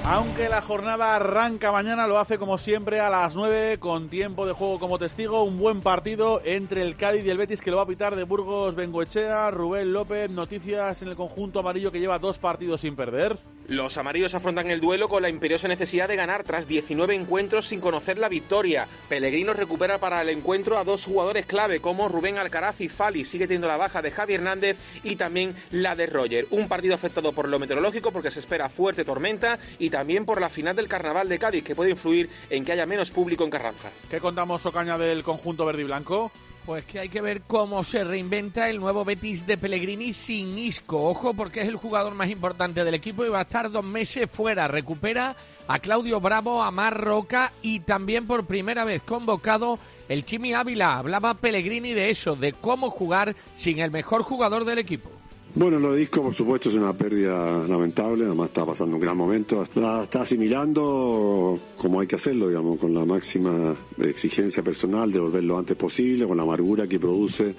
Aunque 0.10 0.48
la 0.48 0.62
jornada 0.62 1.18
arranca 1.18 1.74
mañana, 1.74 2.08
lo 2.08 2.18
hace 2.18 2.38
como 2.38 2.58
siempre 2.58 3.02
a 3.02 3.10
las 3.10 3.36
9 3.36 3.78
con 3.78 4.08
tiempo 4.08 4.46
de 4.46 4.54
juego 4.54 4.80
como 4.80 4.98
testigo. 4.98 5.44
Un 5.44 5.58
buen 5.58 5.82
partido 5.82 6.40
entre 6.46 6.82
el 6.82 6.96
Cádiz 6.96 7.26
y 7.26 7.30
el 7.30 7.38
Betis 7.38 7.60
que 7.60 7.72
lo 7.72 7.78
va 7.78 7.84
a 7.84 7.88
pitar 7.88 8.16
de 8.16 8.24
Burgos 8.24 8.76
Bengoechea, 8.76 9.52
Rubén 9.52 9.92
López. 9.92 10.30
Noticias 10.30 11.02
en 11.02 11.10
el 11.10 11.18
conjunto 11.18 11.60
amarillo 11.60 11.92
que 11.92 12.00
lleva 12.00 12.20
dos 12.20 12.38
partidos 12.38 12.80
sin 12.80 12.96
perder. 12.96 13.38
Los 13.68 13.98
amarillos 13.98 14.34
afrontan 14.34 14.72
el 14.72 14.80
duelo 14.80 15.10
con 15.10 15.22
la 15.22 15.30
imperiosa 15.30 15.68
necesidad 15.68 16.08
de 16.08 16.16
ganar 16.16 16.46
tras 16.46 16.70
19 16.70 17.14
encuentros 17.14 17.66
sin 17.66 17.82
conocer 17.82 18.18
la 18.18 18.30
victoria. 18.30 18.88
Pellegrino 19.10 19.52
recupera 19.52 19.98
para 19.98 20.22
el 20.22 20.30
encuentro 20.30 20.78
a 20.78 20.86
dos 20.86 21.04
jugadores 21.04 21.46
clave 21.46 21.82
como 21.82 22.08
Rubén 22.08 22.38
Alcaraz 22.38 22.80
y 22.80 22.88
Fali. 22.88 23.26
Sigue 23.26 23.46
teniendo 23.46 23.68
la 23.68 23.76
baja 23.76 24.02
de 24.02 24.12
Javi 24.12 24.36
Hernández 24.36 24.78
y 25.04 25.18
también 25.18 25.54
la 25.72 25.98
de 25.98 26.06
Roger. 26.06 26.48
Un 26.52 26.70
partido 26.70 26.96
afectado 26.96 27.34
por 27.34 27.50
lo 27.50 27.60
meteorológico 27.60 28.14
porque 28.14 28.32
se 28.32 28.40
espera 28.40 28.70
fuerte 28.70 29.04
tormenta 29.04 29.60
y 29.80 29.90
también 29.90 30.26
por 30.26 30.40
la 30.40 30.48
final 30.48 30.78
del 30.78 30.88
Carnaval 30.88 31.28
de 31.28 31.38
Cádiz 31.38 31.66
que 31.66 31.76
puede 31.76 31.92
influir 31.92 32.30
en 32.50 32.64
que 32.64 32.72
haya 32.72 32.86
menos 32.86 33.12
público 33.12 33.44
en 33.44 33.50
Carranza. 33.50 33.92
¿Qué 34.10 34.22
contamos, 34.22 34.66
Ocaña, 34.66 34.98
del 34.98 35.24
conjunto 35.24 35.66
verde 35.66 35.82
y 35.82 35.86
blanco? 35.86 36.32
Pues 36.68 36.84
que 36.84 37.00
hay 37.00 37.08
que 37.08 37.22
ver 37.22 37.44
cómo 37.48 37.82
se 37.86 38.04
reinventa 38.04 38.70
el 38.70 38.82
nuevo 38.82 39.06
Betis 39.06 39.48
de 39.48 39.58
Pellegrini 39.58 40.12
sin 40.12 40.58
Isco. 40.58 41.02
Ojo, 41.08 41.34
porque 41.34 41.62
es 41.62 41.68
el 41.70 41.78
jugador 41.78 42.14
más 42.14 42.30
importante 42.30 42.84
del 42.84 42.94
equipo 42.94 43.24
y 43.24 43.30
va 43.30 43.40
a 43.40 43.44
estar 43.44 43.72
dos 43.72 43.86
meses 43.86 44.30
fuera. 44.30 44.68
Recupera 44.68 45.34
a 45.66 45.80
Claudio 45.80 46.20
Bravo, 46.20 46.62
a 46.62 46.70
Mar 46.70 47.00
Roca 47.00 47.54
y 47.62 47.80
también 47.80 48.28
por 48.28 48.46
primera 48.46 48.84
vez 48.84 49.02
convocado 49.02 49.80
el 50.10 50.26
Chimi 50.26 50.52
Ávila. 50.52 50.98
Hablaba 50.98 51.36
Pellegrini 51.36 51.94
de 51.94 52.10
eso, 52.10 52.36
de 52.36 52.52
cómo 52.52 52.90
jugar 52.90 53.34
sin 53.56 53.80
el 53.80 53.90
mejor 53.90 54.24
jugador 54.24 54.66
del 54.66 54.80
equipo. 54.80 55.10
Bueno, 55.58 55.80
lo 55.80 55.94
de 55.94 56.02
Disco, 56.02 56.22
por 56.22 56.36
supuesto, 56.36 56.70
es 56.70 56.76
una 56.76 56.94
pérdida 56.94 57.68
lamentable. 57.68 58.26
Además, 58.26 58.50
está 58.50 58.64
pasando 58.64 58.96
un 58.96 59.02
gran 59.02 59.18
momento. 59.18 59.64
Está 59.64 60.22
asimilando 60.22 61.60
como 61.76 62.00
hay 62.00 62.06
que 62.06 62.16
hacerlo, 62.16 62.50
digamos, 62.50 62.78
con 62.78 62.94
la 62.94 63.04
máxima 63.06 63.76
exigencia 63.98 64.62
personal 64.62 65.12
de 65.12 65.20
volver 65.20 65.44
lo 65.44 65.58
antes 65.58 65.76
posible, 65.76 66.28
con 66.28 66.38
la 66.38 66.44
amargura 66.44 66.88
que 66.88 67.00
produce 67.00 67.56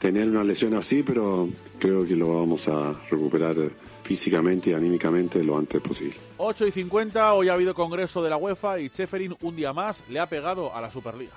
tener 0.00 0.28
una 0.28 0.42
lesión 0.42 0.74
así, 0.74 1.04
pero 1.04 1.48
creo 1.78 2.04
que 2.04 2.16
lo 2.16 2.34
vamos 2.34 2.66
a 2.66 2.92
recuperar 3.08 3.54
físicamente 4.02 4.70
y 4.70 4.72
anímicamente 4.72 5.44
lo 5.44 5.56
antes 5.56 5.80
posible. 5.80 6.16
8 6.38 6.66
y 6.66 6.72
50, 6.72 7.32
hoy 7.32 7.48
ha 7.48 7.52
habido 7.52 7.74
congreso 7.74 8.24
de 8.24 8.30
la 8.30 8.38
UEFA 8.38 8.80
y 8.80 8.90
Cheferin 8.90 9.36
un 9.40 9.54
día 9.54 9.72
más 9.72 10.02
le 10.08 10.18
ha 10.18 10.28
pegado 10.28 10.74
a 10.74 10.80
la 10.80 10.90
Superliga. 10.90 11.36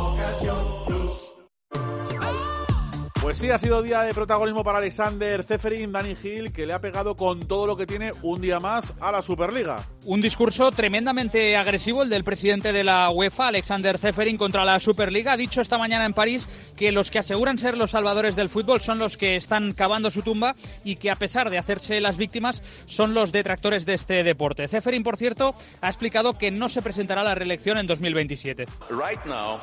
Pues 3.31 3.39
sí, 3.39 3.49
ha 3.49 3.57
sido 3.57 3.81
día 3.81 4.01
de 4.01 4.13
protagonismo 4.13 4.61
para 4.61 4.79
Alexander 4.79 5.41
Zeferin, 5.45 5.93
Dani 5.93 6.15
Gil, 6.15 6.51
que 6.51 6.65
le 6.65 6.73
ha 6.73 6.81
pegado 6.81 7.15
con 7.15 7.47
todo 7.47 7.65
lo 7.65 7.77
que 7.77 7.85
tiene 7.85 8.11
un 8.23 8.41
día 8.41 8.59
más 8.59 8.93
a 8.99 9.09
la 9.09 9.21
Superliga. 9.21 9.77
Un 10.03 10.19
discurso 10.19 10.69
tremendamente 10.69 11.55
agresivo 11.55 12.03
el 12.03 12.09
del 12.09 12.25
presidente 12.25 12.73
de 12.73 12.83
la 12.83 13.09
UEFA, 13.09 13.47
Alexander 13.47 13.97
Zeferin, 13.97 14.35
contra 14.35 14.65
la 14.65 14.81
Superliga. 14.81 15.31
Ha 15.31 15.37
dicho 15.37 15.61
esta 15.61 15.77
mañana 15.77 16.05
en 16.05 16.13
París 16.13 16.45
que 16.75 16.91
los 16.91 17.09
que 17.09 17.19
aseguran 17.19 17.57
ser 17.57 17.77
los 17.77 17.91
salvadores 17.91 18.35
del 18.35 18.49
fútbol 18.49 18.81
son 18.81 18.99
los 18.99 19.15
que 19.15 19.37
están 19.37 19.73
cavando 19.73 20.11
su 20.11 20.23
tumba 20.23 20.53
y 20.83 20.97
que 20.97 21.09
a 21.09 21.15
pesar 21.15 21.49
de 21.49 21.57
hacerse 21.57 22.01
las 22.01 22.17
víctimas 22.17 22.61
son 22.85 23.13
los 23.13 23.31
detractores 23.31 23.85
de 23.85 23.93
este 23.93 24.25
deporte. 24.25 24.67
Zeferin, 24.67 25.03
por 25.03 25.15
cierto, 25.15 25.55
ha 25.79 25.87
explicado 25.87 26.37
que 26.37 26.51
no 26.51 26.67
se 26.67 26.81
presentará 26.81 27.21
a 27.21 27.23
la 27.23 27.35
reelección 27.35 27.77
en 27.77 27.87
2027. 27.87 28.65
Right 28.89 29.23
now, 29.25 29.57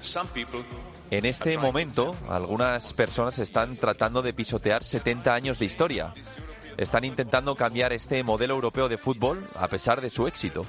some 0.00 0.28
people 0.34 0.64
En 1.10 1.24
este 1.24 1.56
momento, 1.56 2.14
algunas 2.28 2.92
personas 2.92 3.38
están 3.38 3.76
tratando 3.76 4.20
de 4.20 4.34
pisotear 4.34 4.84
70 4.84 5.32
años 5.32 5.58
de 5.58 5.64
historia. 5.64 6.12
Están 6.76 7.04
intentando 7.04 7.54
cambiar 7.54 7.94
este 7.94 8.22
modelo 8.22 8.54
europeo 8.54 8.90
de 8.90 8.98
fútbol 8.98 9.46
a 9.58 9.68
pesar 9.68 10.02
de 10.02 10.10
su 10.10 10.26
éxito. 10.26 10.66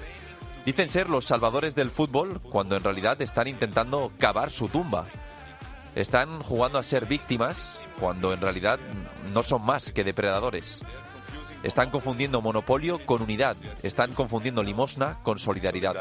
Dicen 0.65 0.89
ser 0.89 1.09
los 1.09 1.25
salvadores 1.25 1.75
del 1.75 1.89
fútbol 1.89 2.39
cuando 2.41 2.77
en 2.77 2.83
realidad 2.83 3.21
están 3.21 3.49
intentando 3.49 4.13
cavar 4.17 4.49
su 4.49 4.69
tumba. 4.69 5.07
Están 5.95 6.41
jugando 6.43 6.79
a 6.79 6.83
ser 6.83 7.05
víctimas 7.05 7.83
cuando 7.99 8.31
en 8.31 8.39
realidad 8.39 8.79
no 9.33 9.43
son 9.43 9.65
más 9.65 9.91
que 9.91 10.05
depredadores. 10.05 10.81
Están 11.63 11.89
confundiendo 11.89 12.41
monopolio 12.41 13.05
con 13.05 13.21
unidad. 13.21 13.57
Están 13.83 14.13
confundiendo 14.13 14.63
limosna 14.63 15.19
con 15.21 15.37
solidaridad. 15.37 15.95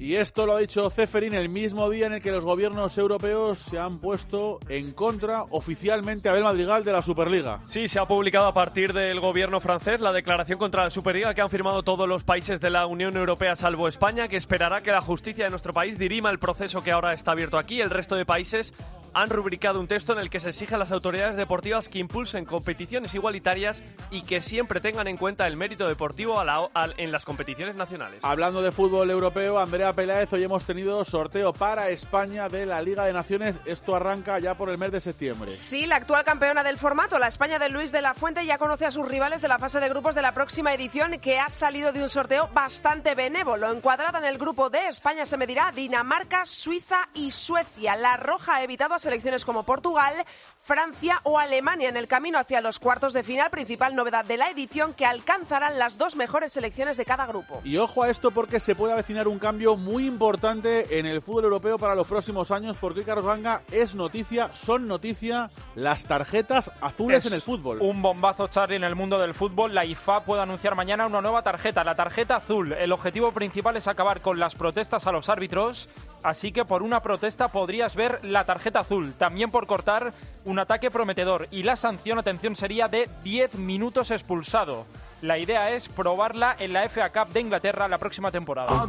Y 0.00 0.16
esto 0.16 0.46
lo 0.46 0.54
ha 0.54 0.58
dicho 0.60 0.88
Zeferin 0.88 1.34
el 1.34 1.50
mismo 1.50 1.90
día 1.90 2.06
en 2.06 2.14
el 2.14 2.22
que 2.22 2.32
los 2.32 2.42
gobiernos 2.42 2.96
europeos 2.96 3.58
se 3.58 3.78
han 3.78 3.98
puesto 3.98 4.58
en 4.70 4.92
contra 4.92 5.42
oficialmente 5.50 6.26
a 6.26 6.32
Abel 6.32 6.44
Madrigal 6.44 6.84
de 6.84 6.92
la 6.92 7.02
Superliga. 7.02 7.60
Sí, 7.66 7.86
se 7.86 7.98
ha 7.98 8.06
publicado 8.06 8.46
a 8.46 8.54
partir 8.54 8.94
del 8.94 9.20
gobierno 9.20 9.60
francés 9.60 10.00
la 10.00 10.14
declaración 10.14 10.58
contra 10.58 10.84
la 10.84 10.90
Superliga 10.90 11.34
que 11.34 11.42
han 11.42 11.50
firmado 11.50 11.82
todos 11.82 12.08
los 12.08 12.24
países 12.24 12.62
de 12.62 12.70
la 12.70 12.86
Unión 12.86 13.14
Europea 13.14 13.56
salvo 13.56 13.88
España, 13.88 14.26
que 14.26 14.38
esperará 14.38 14.80
que 14.80 14.90
la 14.90 15.02
justicia 15.02 15.44
de 15.44 15.50
nuestro 15.50 15.74
país 15.74 15.98
dirima 15.98 16.30
el 16.30 16.38
proceso 16.38 16.80
que 16.80 16.92
ahora 16.92 17.12
está 17.12 17.32
abierto 17.32 17.58
aquí. 17.58 17.82
El 17.82 17.90
resto 17.90 18.14
de 18.14 18.24
países 18.24 18.72
han 19.14 19.28
rubricado 19.30 19.80
un 19.80 19.88
texto 19.88 20.12
en 20.12 20.18
el 20.20 20.30
que 20.30 20.40
se 20.40 20.50
exige 20.50 20.74
a 20.74 20.78
las 20.78 20.92
autoridades 20.92 21.36
deportivas 21.36 21.88
que 21.88 21.98
impulsen 21.98 22.44
competiciones 22.44 23.14
igualitarias 23.14 23.82
y 24.10 24.22
que 24.22 24.40
siempre 24.40 24.80
tengan 24.80 25.08
en 25.08 25.16
cuenta 25.16 25.46
el 25.46 25.56
mérito 25.56 25.88
deportivo 25.88 26.38
a 26.40 26.44
la- 26.44 26.68
al- 26.74 26.94
en 26.96 27.12
las 27.12 27.24
competiciones 27.24 27.76
nacionales. 27.76 28.20
Hablando 28.22 28.62
de 28.62 28.70
fútbol 28.72 29.10
europeo, 29.10 29.58
Andrea 29.58 29.92
Peláez, 29.92 30.32
hoy 30.32 30.42
hemos 30.44 30.64
tenido 30.64 31.04
sorteo 31.04 31.52
para 31.52 31.88
España 31.90 32.48
de 32.48 32.66
la 32.66 32.80
Liga 32.82 33.04
de 33.04 33.12
Naciones. 33.12 33.56
Esto 33.64 33.96
arranca 33.96 34.38
ya 34.38 34.54
por 34.56 34.70
el 34.70 34.78
mes 34.78 34.92
de 34.92 35.00
septiembre. 35.00 35.50
Sí, 35.50 35.86
la 35.86 35.96
actual 35.96 36.24
campeona 36.24 36.62
del 36.62 36.78
formato, 36.78 37.18
la 37.18 37.28
España 37.28 37.58
de 37.58 37.68
Luis 37.68 37.92
de 37.92 38.02
la 38.02 38.14
Fuente, 38.14 38.46
ya 38.46 38.58
conoce 38.58 38.86
a 38.86 38.90
sus 38.92 39.06
rivales 39.08 39.40
de 39.42 39.48
la 39.48 39.58
fase 39.58 39.80
de 39.80 39.88
grupos 39.88 40.14
de 40.14 40.22
la 40.22 40.32
próxima 40.32 40.72
edición, 40.72 41.18
que 41.20 41.38
ha 41.40 41.50
salido 41.50 41.92
de 41.92 42.02
un 42.02 42.08
sorteo 42.10 42.48
bastante 42.54 43.14
benévolo. 43.14 43.72
Encuadrada 43.72 44.18
en 44.18 44.24
el 44.26 44.38
grupo 44.38 44.70
D, 44.70 44.78
España 44.88 45.26
se 45.26 45.36
medirá 45.36 45.68
a 45.68 45.72
Dinamarca, 45.72 46.46
Suiza 46.46 47.08
y 47.14 47.30
Suecia. 47.32 47.96
La 47.96 48.16
Roja 48.16 48.56
ha 48.56 48.62
evitado 48.62 48.94
a 48.94 48.98
selecciones 49.00 49.44
como 49.44 49.64
Portugal, 49.64 50.14
Francia 50.62 51.20
o 51.24 51.38
Alemania 51.38 51.88
en 51.88 51.96
el 51.96 52.08
camino 52.08 52.38
hacia 52.38 52.60
los 52.60 52.78
cuartos 52.78 53.12
de 53.12 53.22
final, 53.22 53.50
principal 53.50 53.94
novedad 53.94 54.24
de 54.24 54.36
la 54.36 54.50
edición, 54.50 54.94
que 54.94 55.06
alcanzarán 55.06 55.78
las 55.78 55.98
dos 55.98 56.16
mejores 56.16 56.52
selecciones 56.52 56.96
de 56.96 57.04
cada 57.04 57.26
grupo. 57.26 57.60
Y 57.64 57.76
ojo 57.76 58.02
a 58.02 58.10
esto 58.10 58.30
porque 58.30 58.60
se 58.60 58.74
puede 58.74 58.92
avecinar 58.92 59.28
un 59.28 59.38
cambio 59.38 59.76
muy 59.76 60.06
importante 60.06 60.98
en 60.98 61.06
el 61.06 61.22
fútbol 61.22 61.44
europeo 61.44 61.78
para 61.78 61.94
los 61.94 62.06
próximos 62.06 62.50
años, 62.50 62.76
porque 62.80 63.04
Carlos 63.04 63.26
Ganga 63.26 63.62
es 63.72 63.94
noticia, 63.94 64.54
son 64.54 64.86
noticia 64.86 65.50
las 65.74 66.04
tarjetas 66.04 66.70
azules 66.80 67.24
Es 67.24 67.30
en 67.30 67.34
el 67.34 67.42
fútbol. 67.42 67.78
Un 67.80 68.02
bombazo, 68.02 68.48
Charlie, 68.48 68.76
en 68.76 68.84
el 68.84 68.94
mundo 68.94 69.18
del 69.18 69.34
fútbol. 69.34 69.74
La 69.74 69.84
IFA 69.84 70.24
puede 70.24 70.42
anunciar 70.42 70.74
mañana 70.74 71.06
una 71.06 71.20
nueva 71.20 71.42
tarjeta, 71.42 71.84
la 71.84 71.94
tarjeta 71.94 72.36
azul. 72.36 72.72
El 72.72 72.92
objetivo 72.92 73.32
principal 73.32 73.76
es 73.76 73.88
acabar 73.88 74.20
con 74.20 74.38
las 74.38 74.54
protestas 74.54 75.06
a 75.06 75.12
los 75.12 75.28
árbitros. 75.28 75.88
Así 76.22 76.52
que 76.52 76.64
por 76.64 76.82
una 76.82 77.00
protesta 77.00 77.48
podrías 77.48 77.94
ver 77.96 78.20
la 78.22 78.44
tarjeta 78.44 78.80
azul. 78.80 79.14
También 79.16 79.50
por 79.50 79.66
cortar 79.66 80.12
un 80.44 80.58
ataque 80.58 80.90
prometedor. 80.90 81.48
Y 81.50 81.62
la 81.62 81.76
sanción, 81.76 82.18
atención, 82.18 82.56
sería 82.56 82.88
de 82.88 83.08
10 83.22 83.54
minutos 83.56 84.10
expulsado. 84.10 84.86
La 85.22 85.36
idea 85.36 85.70
es 85.70 85.88
probarla 85.88 86.56
en 86.58 86.72
la 86.72 86.88
FA 86.88 87.10
Cup 87.10 87.32
de 87.34 87.40
Inglaterra 87.40 87.86
la 87.88 87.98
próxima 87.98 88.30
temporada. 88.30 88.86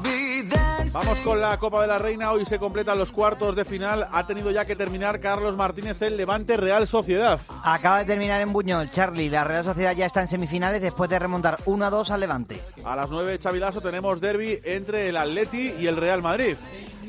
Vamos 0.94 1.20
con 1.20 1.42
la 1.42 1.58
Copa 1.58 1.82
de 1.82 1.88
la 1.88 2.00
Reina. 2.00 2.32
Hoy 2.32 2.46
se 2.46 2.58
completan 2.58 2.98
los 2.98 3.12
cuartos 3.12 3.54
de 3.54 3.66
final. 3.66 4.08
Ha 4.12 4.26
tenido 4.26 4.50
ya 4.50 4.64
que 4.64 4.78
terminar 4.78 5.20
Carlos 5.20 5.58
Martínez 5.58 6.02
el 6.02 6.16
Levante 6.16 6.56
Real 6.56 6.88
Sociedad. 6.88 7.42
Acaba 7.64 8.00
de 8.00 8.06
terminar 8.06 8.40
en 8.40 8.54
Buñol, 8.54 8.90
Charlie. 8.92 9.30
La 9.30 9.44
Real 9.44 9.66
Sociedad 9.66 9.94
ya 9.94 10.06
está 10.06 10.22
en 10.22 10.30
semifinales 10.30 10.82
después 10.82 11.10
de 11.10 11.20
remontar 11.20 11.58
1 11.66 11.86
a 11.86 11.90
2 11.90 12.12
al 12.12 12.20
Levante. 12.22 12.62
A 12.86 12.96
las 12.96 13.10
9, 13.10 13.38
Chavilaso, 13.38 13.82
tenemos 13.82 14.22
derby 14.22 14.58
entre 14.64 15.10
el 15.10 15.18
Atleti 15.18 15.74
y 15.80 15.88
el 15.88 15.98
Real 15.98 16.22
Madrid. 16.22 16.56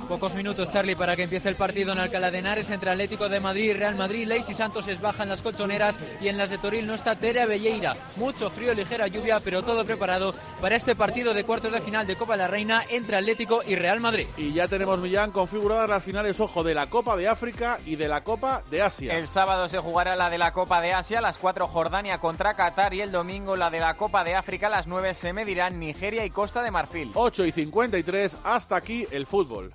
Pocos 0.09 0.35
minutos, 0.35 0.71
Charlie, 0.71 0.95
para 0.95 1.17
que 1.17 1.23
empiece 1.23 1.49
el 1.49 1.57
partido 1.57 1.93
en 1.93 1.99
Alcalá 1.99 2.31
de 2.31 2.39
Henares 2.39 2.71
entre 2.71 2.91
Atlético 2.91 3.29
de 3.29 3.41
Madrid 3.41 3.71
y 3.71 3.73
Real 3.73 3.95
Madrid. 3.95 4.27
Leis 4.27 4.45
Santos 4.45 4.87
es 4.89 5.01
baja 5.01 5.23
en 5.23 5.31
las 5.31 5.43
colchoneras 5.43 5.99
y 6.21 6.29
en 6.29 6.37
las 6.37 6.51
de 6.51 6.59
Toril 6.59 6.87
no 6.87 6.95
está 6.95 7.17
Tere 7.17 7.47
Belleira. 7.47 7.97
Mucho 8.17 8.51
frío, 8.51 8.75
ligera 8.75 9.07
lluvia, 9.07 9.41
pero 9.41 9.63
todo 9.63 9.85
preparado 9.85 10.35
para 10.61 10.77
este 10.77 10.95
partido 10.95 11.33
de 11.35 11.45
cuartos 11.45 11.73
de 11.73 11.81
final 11.81 12.07
de 12.07 12.17
Copa 12.17 12.35
de 12.35 12.39
la 12.39 12.49
Reina 12.49 12.85
entre 12.91 13.17
Atlético 13.17 13.63
y 13.67 13.75
Real 13.75 14.01
Madrid. 14.01 14.27
Y 14.37 14.53
ya 14.53 14.69
tenemos, 14.69 15.01
Millán, 15.01 15.31
configuradas 15.31 15.89
las 15.89 16.03
finales, 16.03 16.39
ojo, 16.41 16.63
de 16.63 16.75
la 16.75 16.89
Copa 16.89 17.17
de 17.17 17.29
África 17.29 17.79
y 17.87 17.97
de 17.97 18.09
la 18.09 18.21
Copa 18.21 18.63
de 18.71 18.83
Asia. 18.83 19.15
El 19.15 19.27
sábado 19.29 19.69
se 19.69 19.79
jugará 19.79 20.15
la 20.17 20.29
de 20.31 20.39
la 20.39 20.53
Copa 20.53 20.81
de 20.81 20.93
Asia, 20.93 21.21
las 21.21 21.39
4 21.39 21.67
Jordania 21.69 22.19
contra 22.19 22.55
Qatar 22.55 22.95
y 22.95 23.01
el 23.01 23.13
domingo 23.13 23.57
la 23.57 23.71
de 23.71 23.81
la 23.81 23.95
Copa 23.95 24.25
de 24.25 24.35
África, 24.35 24.69
las 24.69 24.87
9 24.87 25.15
se 25.15 25.33
medirán 25.33 25.79
Nigeria 25.79 26.25
y 26.25 26.31
Costa 26.31 26.63
de 26.63 26.71
Marfil. 26.71 27.13
8 27.15 27.47
y 27.47 27.53
53, 27.53 28.39
hasta 28.45 28.77
aquí 28.77 29.07
el 29.11 29.27
fútbol. 29.27 29.75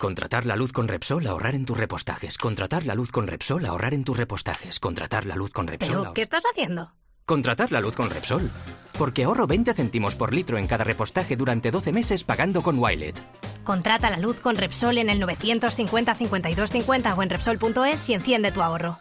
Contratar 0.00 0.46
la 0.46 0.56
luz 0.56 0.72
con 0.72 0.88
Repsol, 0.88 1.26
ahorrar 1.26 1.54
en 1.54 1.66
tus 1.66 1.76
repostajes. 1.76 2.38
Contratar 2.38 2.86
la 2.86 2.94
luz 2.94 3.12
con 3.12 3.26
Repsol, 3.26 3.66
ahorrar 3.66 3.92
en 3.92 4.02
tus 4.02 4.16
repostajes. 4.16 4.80
Contratar 4.80 5.26
la 5.26 5.36
luz 5.36 5.50
con 5.50 5.66
Repsol. 5.66 5.98
¿Pero 6.00 6.14
qué 6.14 6.22
estás 6.22 6.42
haciendo? 6.50 6.94
Contratar 7.26 7.70
la 7.70 7.82
luz 7.82 7.96
con 7.96 8.08
Repsol. 8.08 8.50
Porque 8.96 9.24
ahorro 9.24 9.46
20 9.46 9.74
céntimos 9.74 10.16
por 10.16 10.32
litro 10.32 10.56
en 10.56 10.66
cada 10.66 10.84
repostaje 10.84 11.36
durante 11.36 11.70
12 11.70 11.92
meses 11.92 12.24
pagando 12.24 12.62
con 12.62 12.78
Wilet. 12.78 13.14
Contrata 13.62 14.08
la 14.08 14.16
luz 14.16 14.40
con 14.40 14.56
Repsol 14.56 14.96
en 14.96 15.10
el 15.10 15.20
950 15.20 16.14
52 16.14 16.70
50 16.70 17.14
o 17.14 17.22
en 17.22 17.28
Repsol.es 17.28 18.08
y 18.08 18.14
enciende 18.14 18.52
tu 18.52 18.62
ahorro. 18.62 18.98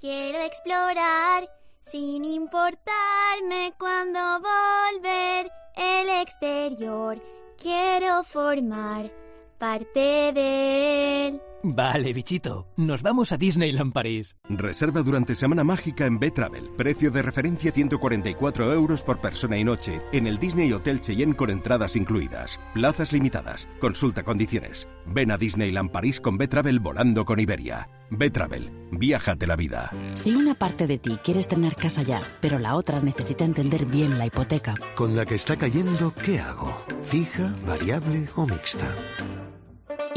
Quiero 0.00 0.40
explorar 0.40 1.48
sin 1.80 2.24
importarme 2.24 3.72
cuándo 3.78 4.18
volver 4.40 5.48
el 5.76 6.08
exterior. 6.22 7.22
Quiero 7.56 8.24
formar 8.24 9.12
parte 9.58 10.32
de 10.32 11.28
él. 11.28 11.40
Vale, 11.62 12.12
bichito. 12.12 12.68
Nos 12.76 13.02
vamos 13.02 13.32
a 13.32 13.36
Disneyland 13.36 13.92
París. 13.92 14.36
Reserva 14.48 15.02
durante 15.02 15.34
Semana 15.34 15.64
Mágica 15.64 16.06
en 16.06 16.20
B-Travel. 16.20 16.70
Precio 16.76 17.10
de 17.10 17.20
referencia 17.20 17.72
144 17.72 18.72
euros 18.72 19.02
por 19.02 19.20
persona 19.20 19.58
y 19.58 19.64
noche 19.64 20.00
en 20.12 20.28
el 20.28 20.38
Disney 20.38 20.72
Hotel 20.72 21.00
Cheyenne 21.00 21.34
con 21.34 21.50
entradas 21.50 21.96
incluidas. 21.96 22.60
Plazas 22.74 23.12
limitadas. 23.12 23.68
Consulta 23.80 24.22
condiciones. 24.22 24.88
Ven 25.04 25.32
a 25.32 25.36
Disneyland 25.36 25.90
París 25.90 26.20
con 26.20 26.38
B-Travel 26.38 26.78
volando 26.78 27.24
con 27.24 27.40
Iberia. 27.40 27.88
B-Travel. 28.10 28.70
Viájate 28.92 29.46
la 29.48 29.56
vida. 29.56 29.90
Si 30.14 30.34
una 30.34 30.54
parte 30.54 30.86
de 30.86 30.98
ti 30.98 31.18
quiere 31.24 31.40
estrenar 31.40 31.74
casa 31.74 32.02
ya, 32.02 32.22
pero 32.40 32.60
la 32.60 32.76
otra 32.76 33.00
necesita 33.00 33.44
entender 33.44 33.84
bien 33.84 34.16
la 34.16 34.26
hipoteca, 34.26 34.76
Con 34.94 35.16
la 35.16 35.26
que 35.26 35.34
está 35.34 35.56
cayendo, 35.56 36.14
¿qué 36.14 36.38
hago? 36.38 36.74
¿Fija, 37.02 37.54
variable 37.66 38.28
o 38.36 38.46
mixta? 38.46 38.94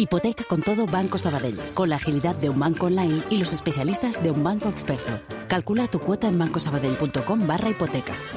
Hipoteca 0.02 0.44
con 0.44 0.62
todo 0.62 0.86
Banco 0.86 1.18
Sabadell, 1.18 1.60
con 1.74 1.90
la 1.90 1.96
agilidad 1.98 2.36
de 2.36 2.50
un 2.50 2.60
banco 2.60 2.88
online 2.88 3.24
y 3.30 3.38
los 3.38 3.54
especialistas 3.54 4.22
de 4.22 4.32
un 4.32 4.44
banco 4.44 4.70
experto. 4.70 5.22
Calcula 5.48 5.88
tu 5.88 6.00
cuota 6.00 6.28
en 6.28 6.38
bancosabadell.com 6.38 7.48
barra 7.48 7.70
hipotecas. 7.70 8.30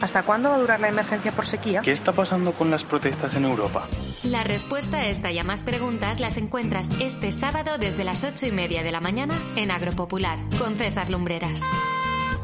¿Hasta 0.00 0.22
cuándo 0.22 0.48
va 0.48 0.56
a 0.56 0.58
durar 0.58 0.80
la 0.80 0.88
emergencia 0.88 1.32
por 1.32 1.46
sequía? 1.46 1.82
¿Qué 1.82 1.92
está 1.92 2.12
pasando 2.12 2.52
con 2.52 2.70
las 2.70 2.84
protestas 2.84 3.34
en 3.36 3.44
Europa? 3.44 3.86
La 4.22 4.44
respuesta 4.44 4.98
a 4.98 5.06
esta 5.06 5.30
y 5.30 5.38
a 5.38 5.44
más 5.44 5.62
preguntas 5.62 6.20
las 6.20 6.38
encuentras 6.38 6.90
este 7.00 7.32
sábado 7.32 7.76
desde 7.78 8.04
las 8.04 8.24
ocho 8.24 8.46
y 8.46 8.52
media 8.52 8.82
de 8.82 8.92
la 8.92 9.00
mañana 9.00 9.34
en 9.56 9.70
Agropopular 9.70 10.38
con 10.58 10.76
César 10.76 11.10
Lumbreras. 11.10 11.62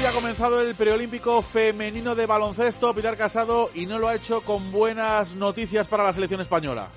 Ha 0.00 0.12
comenzado 0.12 0.62
el 0.62 0.74
preolímpico 0.74 1.42
femenino 1.42 2.14
de 2.14 2.26
baloncesto, 2.26 2.94
Pilar 2.94 3.16
Casado, 3.18 3.70
y 3.74 3.84
no 3.86 3.98
lo 3.98 4.08
ha 4.08 4.14
hecho 4.14 4.40
con 4.40 4.72
buenas 4.72 5.34
noticias 5.34 5.86
para 5.88 6.02
la 6.04 6.14
selección 6.14 6.40
española. 6.40 6.88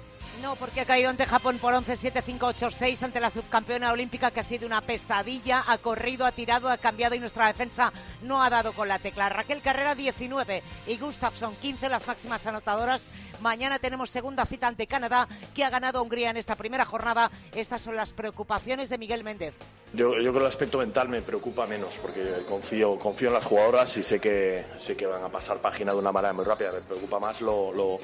No, 0.44 0.58
porque 0.58 0.82
ha 0.82 0.86
caído 0.86 1.10
ante 1.10 1.26
Japón 1.26 1.58
por 1.58 1.74
11-7-5-8-6 1.74 3.02
ante 3.04 3.22
la 3.22 3.32
subcampeona 3.32 3.94
olímpica 3.94 4.30
que 4.30 4.42
ha 4.42 4.44
sido 4.44 4.68
una 4.68 4.82
pesadilla, 4.82 5.64
ha 5.66 5.78
corrido, 5.78 6.26
ha 6.26 6.34
tirado, 6.34 6.68
ha 6.68 6.78
cambiado 6.78 7.16
y 7.16 7.20
nuestra 7.20 7.48
defensa 7.48 7.94
no 8.24 8.44
ha 8.44 8.50
dado 8.50 8.74
con 8.74 8.90
la 8.90 9.00
tecla. 9.00 9.30
Raquel 9.30 9.62
Carrera 9.62 9.96
19 9.96 10.62
y 10.86 10.98
Gustafsson 10.98 11.56
15, 11.56 11.88
las 11.88 12.06
máximas 12.06 12.46
anotadoras. 12.46 13.08
Mañana 13.40 13.80
tenemos 13.80 14.12
segunda 14.12 14.46
cita 14.46 14.68
ante 14.68 14.86
Canadá, 14.86 15.30
que 15.56 15.64
ha 15.64 15.70
ganado 15.70 16.04
Hungría 16.04 16.32
en 16.32 16.36
esta 16.36 16.58
primera 16.58 16.84
jornada. 16.84 17.32
Estas 17.56 17.82
son 17.82 17.96
las 17.96 18.12
preocupaciones 18.12 18.90
de 18.90 18.98
Miguel 18.98 19.24
Méndez. 19.24 19.54
Yo, 19.94 20.12
creo 20.12 20.34
que 20.34 20.40
el 20.40 20.46
aspecto 20.46 20.80
mental 20.80 21.08
me 21.08 21.22
preocupa 21.22 21.66
menos, 21.68 21.98
porque 22.02 22.44
confío, 22.50 23.00
confío 23.00 23.30
en 23.30 23.36
las 23.36 23.46
jugadoras 23.46 23.96
y 23.96 24.04
sé 24.04 24.20
que, 24.20 24.66
sé 24.76 24.98
que 24.98 25.06
van 25.06 25.24
a 25.24 25.30
pasar 25.30 25.60
página 25.60 25.94
de 25.94 26.00
una 26.00 26.12
manera 26.12 26.34
muy 26.34 26.44
rápida. 26.44 26.74
Me 26.74 26.82
preocupa 26.82 27.20
más 27.20 27.40
lo, 27.40 28.00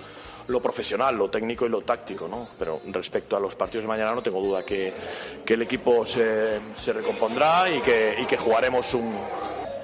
lo 0.50 0.60
profesional, 0.62 1.16
lo 1.16 1.30
técnico 1.30 1.66
y 1.66 1.70
lo 1.70 1.82
táctico, 1.82 2.28
¿no? 2.28 2.48
Pero 2.58 2.82
respecto 2.88 3.38
a 3.38 3.40
los 3.40 3.56
partidos 3.56 3.84
de 3.84 3.88
mañana 3.88 4.14
no 4.14 4.22
tengo 4.22 4.42
duda 4.42 4.64
que, 4.64 4.94
que 5.46 5.54
el 5.54 5.62
equipo 5.62 6.06
se, 6.06 6.60
se 6.76 6.92
recompondrá 6.92 7.70
y 7.70 7.80
que, 7.82 8.16
y 8.22 8.26
que 8.26 8.36
jugaremos 8.36 8.94
un, 8.96 9.16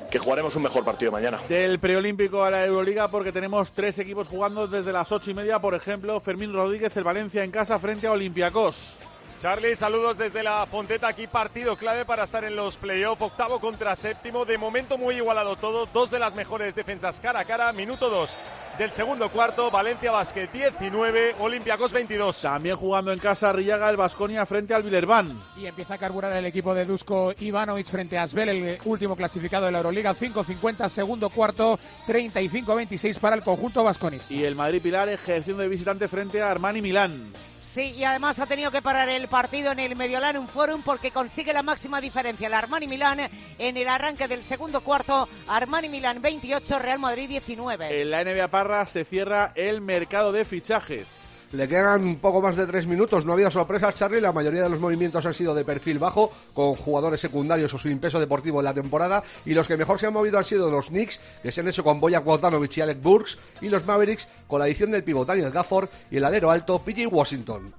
que 0.10 0.20
jugaremos 0.20 0.56
un 0.56 0.64
mejor 0.64 0.84
partido 0.84 1.12
mañana. 1.12 1.40
Del 1.48 1.80
preolímpico 1.80 2.44
a 2.44 2.50
la 2.50 2.66
Euroliga, 2.66 3.10
porque 3.10 3.32
tenemos 3.32 3.72
tres 3.74 4.00
equipos 4.00 4.28
jugando 4.28 4.68
desde 4.68 4.92
las 4.92 5.12
ocho 5.12 5.30
y 5.30 5.34
media. 5.34 5.60
Por 5.60 5.76
ejemplo, 5.76 6.20
Fermín 6.20 6.54
Rodríguez, 6.54 6.96
el 6.98 7.04
Valencia 7.04 7.44
en 7.44 7.52
casa 7.52 7.78
frente 7.80 8.08
a 8.08 8.12
Olympiacos. 8.14 8.96
Charlie, 9.40 9.76
saludos 9.76 10.18
desde 10.18 10.44
la 10.44 10.66
Fonteta. 10.66 11.10
Aquí 11.10 11.28
partido 11.28 11.76
clave 11.76 12.06
para 12.06 12.24
estar 12.24 12.44
en 12.46 12.56
los 12.56 12.78
playoffs. 12.78 13.22
Octavo 13.22 13.60
contra 13.60 13.96
séptimo. 13.96 14.46
De 14.46 14.58
momento 14.58 14.98
muy 14.98 15.16
igualado 15.16 15.58
todo. 15.58 15.86
Dos 15.88 16.10
de 16.10 16.20
las 16.20 16.36
mejores 16.36 16.74
defensas 16.74 17.20
cara 17.20 17.42
a 17.42 17.46
cara. 17.46 17.74
Minuto 17.74 18.10
dos 18.10 18.36
del 18.80 18.92
segundo 18.92 19.30
cuarto. 19.30 19.70
Valencia 19.70 20.12
Basket 20.12 20.48
19, 20.52 21.36
Olympiacos 21.40 21.92
22. 21.92 22.42
También 22.42 22.78
jugando 22.78 23.12
en 23.12 23.20
casa 23.20 23.52
Rillaga 23.52 23.90
el 23.90 23.98
Basconia 23.98 24.46
frente 24.46 24.74
al 24.74 24.84
Villerban. 24.84 25.38
Y 25.58 25.66
empieza 25.66 25.96
a 25.96 25.98
carburar 25.98 26.32
el 26.34 26.46
equipo 26.46 26.74
de 26.74 26.86
Dusko 26.86 27.34
Ivanovic 27.38 27.88
frente 27.88 28.18
a 28.18 28.24
Asbel, 28.24 28.50
el 28.50 28.80
último 28.86 29.18
clasificado 29.18 29.66
de 29.66 29.74
la 29.74 29.80
Euroliga. 29.80 30.16
5-50, 30.16 30.88
segundo 30.88 31.30
cuarto. 31.30 31.78
35-26 32.08 33.20
para 33.20 33.36
el 33.36 33.44
conjunto 33.44 33.84
vasconista. 33.84 34.34
Y 34.34 34.46
el 34.46 34.56
Madrid 34.56 34.82
Pilar 34.82 35.10
ejerciendo 35.10 35.62
de 35.62 35.70
visitante 35.70 36.08
frente 36.08 36.42
a 36.42 36.52
Armani 36.52 36.82
Milán. 36.82 37.34
Sí, 37.76 37.94
y 37.98 38.06
además 38.06 38.40
ha 38.40 38.46
tenido 38.46 38.72
que 38.72 38.82
parar 38.82 39.10
el 39.10 39.28
partido 39.28 39.74
en 39.74 39.80
el 39.80 39.98
Mediolanum 39.98 40.48
Forum 40.48 40.82
porque 40.82 41.12
consigue 41.12 41.52
la 41.52 41.62
máxima 41.62 42.00
diferencia. 42.00 42.48
El 42.48 42.54
Armani 42.54 42.88
Milán 42.88 43.20
en 43.60 43.76
el 43.76 43.90
arranque 43.90 44.30
del 44.30 44.46
segundo 44.46 44.80
cuarto. 44.80 45.28
Armani 45.50 45.90
Milán 45.90 46.22
28, 46.22 46.80
Real 46.80 47.00
Madrid 47.00 47.28
19. 47.28 48.02
En 48.02 48.12
la 48.12 48.24
NBA 48.24 48.48
Parra 48.48 48.86
se 48.86 49.04
cierra 49.04 49.52
el 49.56 49.82
mercado 49.82 50.32
de 50.32 50.46
fichajes. 50.46 51.35
Le 51.52 51.68
quedan 51.68 52.04
un 52.04 52.18
poco 52.18 52.42
más 52.42 52.56
de 52.56 52.66
tres 52.66 52.88
minutos. 52.88 53.26
No 53.26 53.32
ha 53.32 53.36
habido 53.36 53.52
sorpresas, 53.52 53.96
Charlie. 53.96 54.22
La 54.22 54.32
mayoría 54.32 54.64
de 54.64 54.70
los 54.70 54.80
movimientos 54.80 55.26
han 55.26 55.34
sido 55.34 55.54
de 55.54 55.64
perfil 55.64 56.00
bajo, 56.00 56.32
con 56.54 56.76
jugadores 56.76 57.22
secundarios 57.22 57.74
o 57.74 57.80
sin 57.80 58.00
peso 58.00 58.20
deportivo 58.20 58.60
en 58.60 58.66
la 58.66 58.74
temporada. 58.74 59.24
Y 59.46 59.54
los 59.54 59.68
que 59.68 59.78
mejor 59.78 60.00
se 60.00 60.08
han 60.08 60.14
movido 60.14 60.38
han 60.38 60.46
sido 60.46 60.70
los 60.70 60.88
Knicks, 60.88 61.20
que 61.44 61.52
se 61.52 61.62
han 61.62 61.68
hecho 61.68 61.84
con 61.84 62.00
Boyan 62.00 62.24
Bogdanovic 62.24 62.78
y 62.78 62.82
Alec 62.82 63.02
Burks. 63.02 63.38
Y 63.62 63.70
los 63.70 63.86
Mavericks, 63.86 64.28
con 64.48 64.60
la 64.60 64.66
adición 64.66 64.92
del 64.92 65.04
pivot 65.04 65.28
Daniel 65.28 65.52
Gafford 65.52 65.90
y 66.12 66.18
el 66.18 66.26
alero 66.26 66.52
alto 66.52 66.80
PJ 66.80 67.08
Washington. 67.08 67.74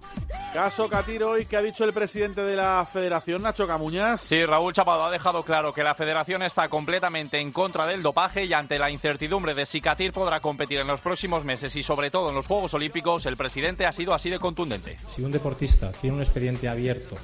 Caso 0.52 0.88
Catiro 0.88 1.38
y 1.38 1.46
que 1.46 1.56
ha 1.56 1.62
dicho 1.62 1.84
el 1.84 1.92
presidente 1.92 2.42
de 2.42 2.56
la 2.56 2.86
federación, 2.90 3.42
Nacho 3.42 3.66
Camuñas. 3.66 4.20
Sí, 4.22 4.44
Raúl 4.46 4.72
Chapado 4.72 5.04
ha 5.04 5.10
dejado 5.10 5.42
claro 5.42 5.74
que 5.74 5.82
la 5.82 5.94
federación 5.94 6.42
está 6.42 6.68
completamente 6.68 7.38
en 7.40 7.52
contra 7.52 7.86
del 7.86 8.02
dopaje 8.02 8.44
y 8.44 8.52
ante 8.52 8.78
la 8.78 8.90
incertidumbre 8.90 9.54
de 9.54 9.66
si 9.66 9.80
Catir 9.80 10.12
podrá 10.12 10.40
competir 10.40 10.78
en 10.78 10.86
los 10.86 11.00
próximos 11.00 11.44
meses 11.44 11.74
y 11.76 11.82
sobre 11.82 12.10
todo 12.10 12.30
en 12.30 12.34
los 12.34 12.46
Juegos 12.46 12.72
Olímpicos, 12.74 13.26
el 13.26 13.36
presidente 13.36 13.55
ha 13.86 13.92
sido 13.92 14.12
así 14.12 14.28
de 14.28 14.38
contundente. 14.38 14.98
Si 15.08 15.22
un 15.22 15.32
deportista 15.32 15.90
tiene 15.92 16.16
un 16.16 16.22
expediente 16.22 16.68
abierto, 16.68 17.14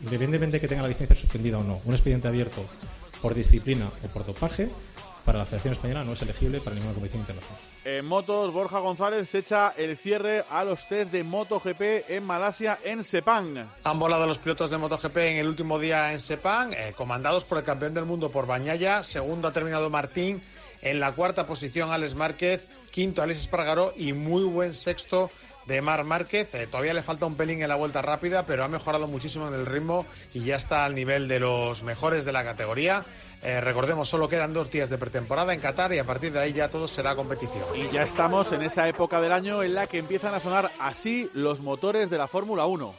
independientemente 0.00 0.56
de 0.56 0.60
que 0.60 0.68
tenga 0.68 0.82
la 0.82 0.88
licencia 0.88 1.14
suspendida 1.14 1.58
o 1.58 1.62
no, 1.62 1.80
un 1.84 1.92
expediente 1.92 2.26
abierto 2.26 2.64
por 3.22 3.34
disciplina 3.34 3.88
o 4.04 4.08
por 4.08 4.26
dopaje, 4.26 4.68
para 5.24 5.38
la 5.38 5.44
Federación 5.44 5.74
Española 5.74 6.04
no 6.04 6.12
es 6.12 6.22
elegible 6.22 6.60
para 6.60 6.74
ninguna 6.74 6.94
competición 6.94 7.22
internacional. 7.22 7.60
En 7.84 8.04
motos, 8.04 8.52
Borja 8.52 8.80
González 8.80 9.30
se 9.30 9.38
echa 9.38 9.72
el 9.76 9.96
cierre 9.96 10.44
a 10.50 10.64
los 10.64 10.88
test 10.88 11.12
de 11.12 11.22
MotoGP 11.22 12.10
en 12.10 12.24
Malasia, 12.24 12.78
en 12.84 13.04
Sepang. 13.04 13.68
Han 13.84 13.98
volado 13.98 14.26
los 14.26 14.38
pilotos 14.38 14.70
de 14.70 14.78
MotoGP 14.78 15.16
en 15.18 15.36
el 15.36 15.46
último 15.46 15.78
día 15.78 16.12
en 16.12 16.18
Sepang, 16.18 16.72
eh, 16.72 16.94
comandados 16.96 17.44
por 17.44 17.58
el 17.58 17.64
campeón 17.64 17.94
del 17.94 18.04
mundo 18.04 18.30
por 18.30 18.46
Bañaya. 18.46 19.02
Segundo 19.02 19.48
ha 19.48 19.52
terminado 19.52 19.88
Martín. 19.88 20.42
En 20.82 21.00
la 21.00 21.12
cuarta 21.12 21.46
posición, 21.46 21.90
Alex 21.90 22.14
Márquez. 22.14 22.68
Quinto, 22.90 23.22
Alex 23.22 23.40
Espargaró. 23.40 23.92
Y 23.96 24.12
muy 24.12 24.44
buen 24.44 24.74
sexto 24.74 25.30
de 25.66 25.82
Mar 25.82 26.04
Márquez. 26.04 26.54
Eh, 26.54 26.66
todavía 26.66 26.94
le 26.94 27.02
falta 27.02 27.26
un 27.26 27.36
pelín 27.36 27.62
en 27.62 27.68
la 27.68 27.76
vuelta 27.76 28.02
rápida, 28.02 28.46
pero 28.46 28.64
ha 28.64 28.68
mejorado 28.68 29.06
muchísimo 29.08 29.48
en 29.48 29.54
el 29.54 29.66
ritmo 29.66 30.06
y 30.32 30.40
ya 30.40 30.56
está 30.56 30.84
al 30.84 30.94
nivel 30.94 31.28
de 31.28 31.40
los 31.40 31.82
mejores 31.82 32.24
de 32.24 32.32
la 32.32 32.44
categoría. 32.44 33.04
Eh, 33.42 33.60
recordemos, 33.60 34.08
solo 34.08 34.28
quedan 34.28 34.52
dos 34.52 34.70
días 34.70 34.88
de 34.88 34.98
pretemporada 34.98 35.52
en 35.52 35.60
Qatar 35.60 35.92
y 35.92 35.98
a 35.98 36.04
partir 36.04 36.32
de 36.32 36.40
ahí 36.40 36.52
ya 36.52 36.68
todo 36.68 36.88
será 36.88 37.14
competición. 37.14 37.64
Y 37.74 37.90
ya 37.92 38.02
estamos 38.02 38.52
en 38.52 38.62
esa 38.62 38.88
época 38.88 39.20
del 39.20 39.32
año 39.32 39.62
en 39.62 39.74
la 39.74 39.86
que 39.86 39.98
empiezan 39.98 40.34
a 40.34 40.40
sonar 40.40 40.70
así 40.80 41.28
los 41.34 41.60
motores 41.60 42.10
de 42.10 42.18
la 42.18 42.26
Fórmula 42.26 42.66
1. 42.66 42.94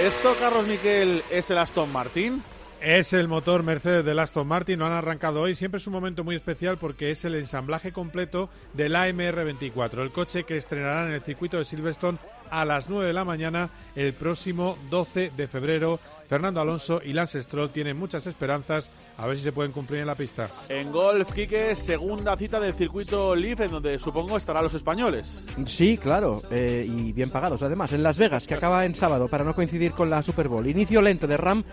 ¿Esto, 0.00 0.34
Carlos 0.40 0.66
Miquel, 0.66 1.22
es 1.30 1.50
el 1.50 1.58
Aston 1.58 1.90
Martin? 1.92 2.42
Es 2.84 3.14
el 3.14 3.28
motor 3.28 3.62
Mercedes 3.62 4.04
del 4.04 4.18
Aston 4.18 4.46
Martin, 4.46 4.78
lo 4.78 4.84
han 4.84 4.92
arrancado 4.92 5.40
hoy. 5.40 5.54
Siempre 5.54 5.78
es 5.78 5.86
un 5.86 5.94
momento 5.94 6.22
muy 6.22 6.36
especial 6.36 6.76
porque 6.76 7.10
es 7.10 7.24
el 7.24 7.34
ensamblaje 7.34 7.92
completo 7.92 8.50
del 8.74 8.94
AMR24, 8.94 10.02
el 10.02 10.12
coche 10.12 10.44
que 10.44 10.58
estrenará 10.58 11.06
en 11.06 11.14
el 11.14 11.22
circuito 11.22 11.56
de 11.56 11.64
Silverstone 11.64 12.18
a 12.50 12.66
las 12.66 12.90
9 12.90 13.06
de 13.06 13.14
la 13.14 13.24
mañana 13.24 13.70
el 13.96 14.12
próximo 14.12 14.76
12 14.90 15.32
de 15.34 15.48
febrero. 15.48 15.98
Fernando 16.28 16.60
Alonso 16.60 17.00
y 17.04 17.12
Lance 17.12 17.42
Stroll 17.42 17.70
tienen 17.70 17.98
muchas 17.98 18.26
esperanzas 18.26 18.90
a 19.16 19.26
ver 19.26 19.36
si 19.36 19.42
se 19.42 19.52
pueden 19.52 19.72
cumplir 19.72 20.00
en 20.00 20.06
la 20.06 20.14
pista. 20.14 20.48
En 20.68 20.90
golf, 20.90 21.32
Quique, 21.32 21.76
segunda 21.76 22.36
cita 22.36 22.58
del 22.60 22.74
circuito 22.74 23.34
Leaf, 23.34 23.60
en 23.60 23.70
donde 23.70 23.98
supongo 23.98 24.36
estarán 24.36 24.64
los 24.64 24.74
españoles. 24.74 25.44
Sí, 25.66 25.98
claro, 25.98 26.42
eh, 26.50 26.86
y 26.88 27.12
bien 27.12 27.30
pagados. 27.30 27.62
Además, 27.62 27.92
en 27.92 28.02
Las 28.02 28.18
Vegas, 28.18 28.46
que 28.46 28.54
acaba 28.54 28.84
en 28.84 28.94
sábado 28.94 29.28
para 29.28 29.44
no 29.44 29.54
coincidir 29.54 29.92
con 29.92 30.10
la 30.10 30.22
Super 30.22 30.48
Bowl. 30.48 30.66
Inicio 30.66 31.02
lento 31.02 31.26
de 31.26 31.36
Ram, 31.36 31.64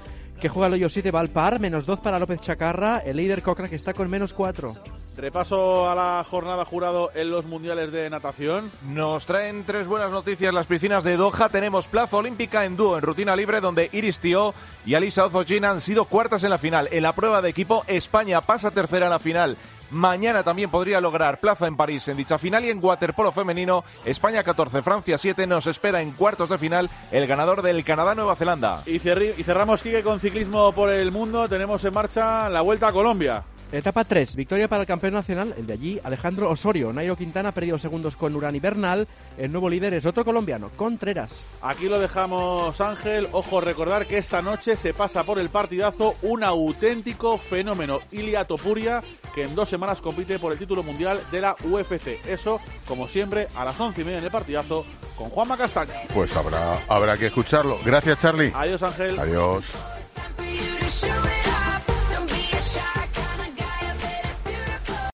que 0.41 0.49
juega 0.49 0.67
el 0.67 0.73
hoyo 0.73 0.89
7, 0.89 1.11
va 1.11 1.19
al 1.19 1.29
par, 1.29 1.59
menos 1.59 1.85
2 1.85 2.01
para 2.01 2.19
López 2.19 2.41
Chacarra, 2.41 2.97
el 2.97 3.17
líder 3.17 3.43
Cochrane 3.43 3.69
que 3.69 3.75
está 3.75 3.93
con 3.93 4.09
menos 4.09 4.33
4. 4.33 4.75
Repaso 5.17 5.89
a 5.89 5.93
la 5.93 6.25
jornada 6.27 6.65
jurado 6.65 7.11
en 7.13 7.29
los 7.29 7.45
mundiales 7.45 7.91
de 7.91 8.09
natación. 8.09 8.71
Nos 8.87 9.25
traen 9.25 9.63
tres 9.65 9.87
buenas 9.87 10.09
noticias 10.09 10.53
las 10.53 10.65
piscinas 10.65 11.03
de 11.03 11.15
Doha. 11.15 11.49
Tenemos 11.49 11.87
plaza 11.87 12.17
olímpica 12.17 12.65
en 12.65 12.75
dúo 12.75 12.97
en 12.97 13.03
rutina 13.03 13.35
libre, 13.35 13.61
donde 13.61 13.89
Iris 13.91 14.19
Tío 14.19 14.40
y 14.85 14.95
Alisa 14.95 15.25
Ozogin 15.25 15.65
han 15.65 15.81
sido 15.81 16.05
cuartas 16.05 16.43
en 16.43 16.49
la 16.49 16.57
final. 16.57 16.87
En 16.91 17.03
la 17.03 17.13
prueba 17.13 17.41
de 17.41 17.49
equipo, 17.49 17.83
España 17.87 18.41
pasa 18.41 18.71
tercera 18.71 19.05
en 19.05 19.11
la 19.11 19.19
final. 19.19 19.57
Mañana 19.91 20.41
también 20.41 20.69
podría 20.69 21.01
lograr 21.01 21.41
plaza 21.41 21.67
en 21.67 21.75
París 21.75 22.07
en 22.07 22.15
dicha 22.15 22.37
final 22.37 22.63
y 22.63 22.69
en 22.69 22.79
waterpolo 22.81 23.33
femenino, 23.33 23.83
España 24.05 24.41
14, 24.41 24.81
Francia 24.81 25.17
7, 25.17 25.45
nos 25.47 25.67
espera 25.67 26.01
en 26.01 26.11
cuartos 26.11 26.49
de 26.49 26.57
final 26.57 26.89
el 27.11 27.27
ganador 27.27 27.61
del 27.61 27.83
Canadá-Nueva 27.83 28.37
Zelanda. 28.37 28.83
Y 28.85 28.99
cerramos, 28.99 29.83
Quique, 29.83 30.01
con 30.01 30.21
ciclismo 30.21 30.71
por 30.71 30.89
el 30.89 31.11
mundo. 31.11 31.49
Tenemos 31.49 31.83
en 31.83 31.93
marcha 31.93 32.49
la 32.49 32.61
Vuelta 32.61 32.87
a 32.87 32.93
Colombia. 32.93 33.43
Etapa 33.71 34.03
3, 34.03 34.35
victoria 34.35 34.67
para 34.67 34.81
el 34.81 34.87
campeón 34.87 35.13
nacional, 35.13 35.55
el 35.57 35.65
de 35.65 35.73
allí, 35.73 35.99
Alejandro 36.03 36.49
Osorio. 36.49 36.91
Nairo 36.91 37.15
Quintana 37.15 37.49
ha 37.49 37.53
perdido 37.53 37.77
segundos 37.77 38.17
con 38.17 38.35
Urani 38.35 38.59
Bernal. 38.59 39.07
El 39.37 39.53
nuevo 39.53 39.69
líder 39.69 39.93
es 39.93 40.05
otro 40.05 40.25
colombiano, 40.25 40.69
Contreras. 40.75 41.41
Aquí 41.61 41.87
lo 41.87 41.97
dejamos, 41.97 42.81
Ángel. 42.81 43.29
Ojo, 43.31 43.61
recordar 43.61 44.05
que 44.07 44.17
esta 44.17 44.41
noche 44.41 44.75
se 44.75 44.93
pasa 44.93 45.23
por 45.23 45.39
el 45.39 45.47
partidazo 45.49 46.15
un 46.21 46.43
auténtico 46.43 47.37
fenómeno. 47.37 47.99
Ilia 48.11 48.43
Topuria, 48.43 49.01
que 49.33 49.43
en 49.43 49.55
dos 49.55 49.69
semanas 49.69 50.01
compite 50.01 50.37
por 50.37 50.51
el 50.51 50.59
título 50.59 50.83
mundial 50.83 51.21
de 51.31 51.39
la 51.39 51.55
UFC. 51.63 52.19
Eso, 52.27 52.59
como 52.85 53.07
siempre, 53.07 53.47
a 53.55 53.63
las 53.63 53.79
once 53.79 54.01
y 54.01 54.03
media 54.03 54.17
en 54.17 54.25
el 54.25 54.31
partidazo 54.31 54.85
con 55.15 55.29
Juanma 55.29 55.55
Castaño. 55.55 55.93
Pues 56.13 56.35
habrá, 56.35 56.77
habrá 56.89 57.15
que 57.15 57.27
escucharlo. 57.27 57.77
Gracias, 57.85 58.19
Charlie. 58.19 58.51
Adiós, 58.53 58.83
Ángel. 58.83 59.17
Adiós. 59.17 59.63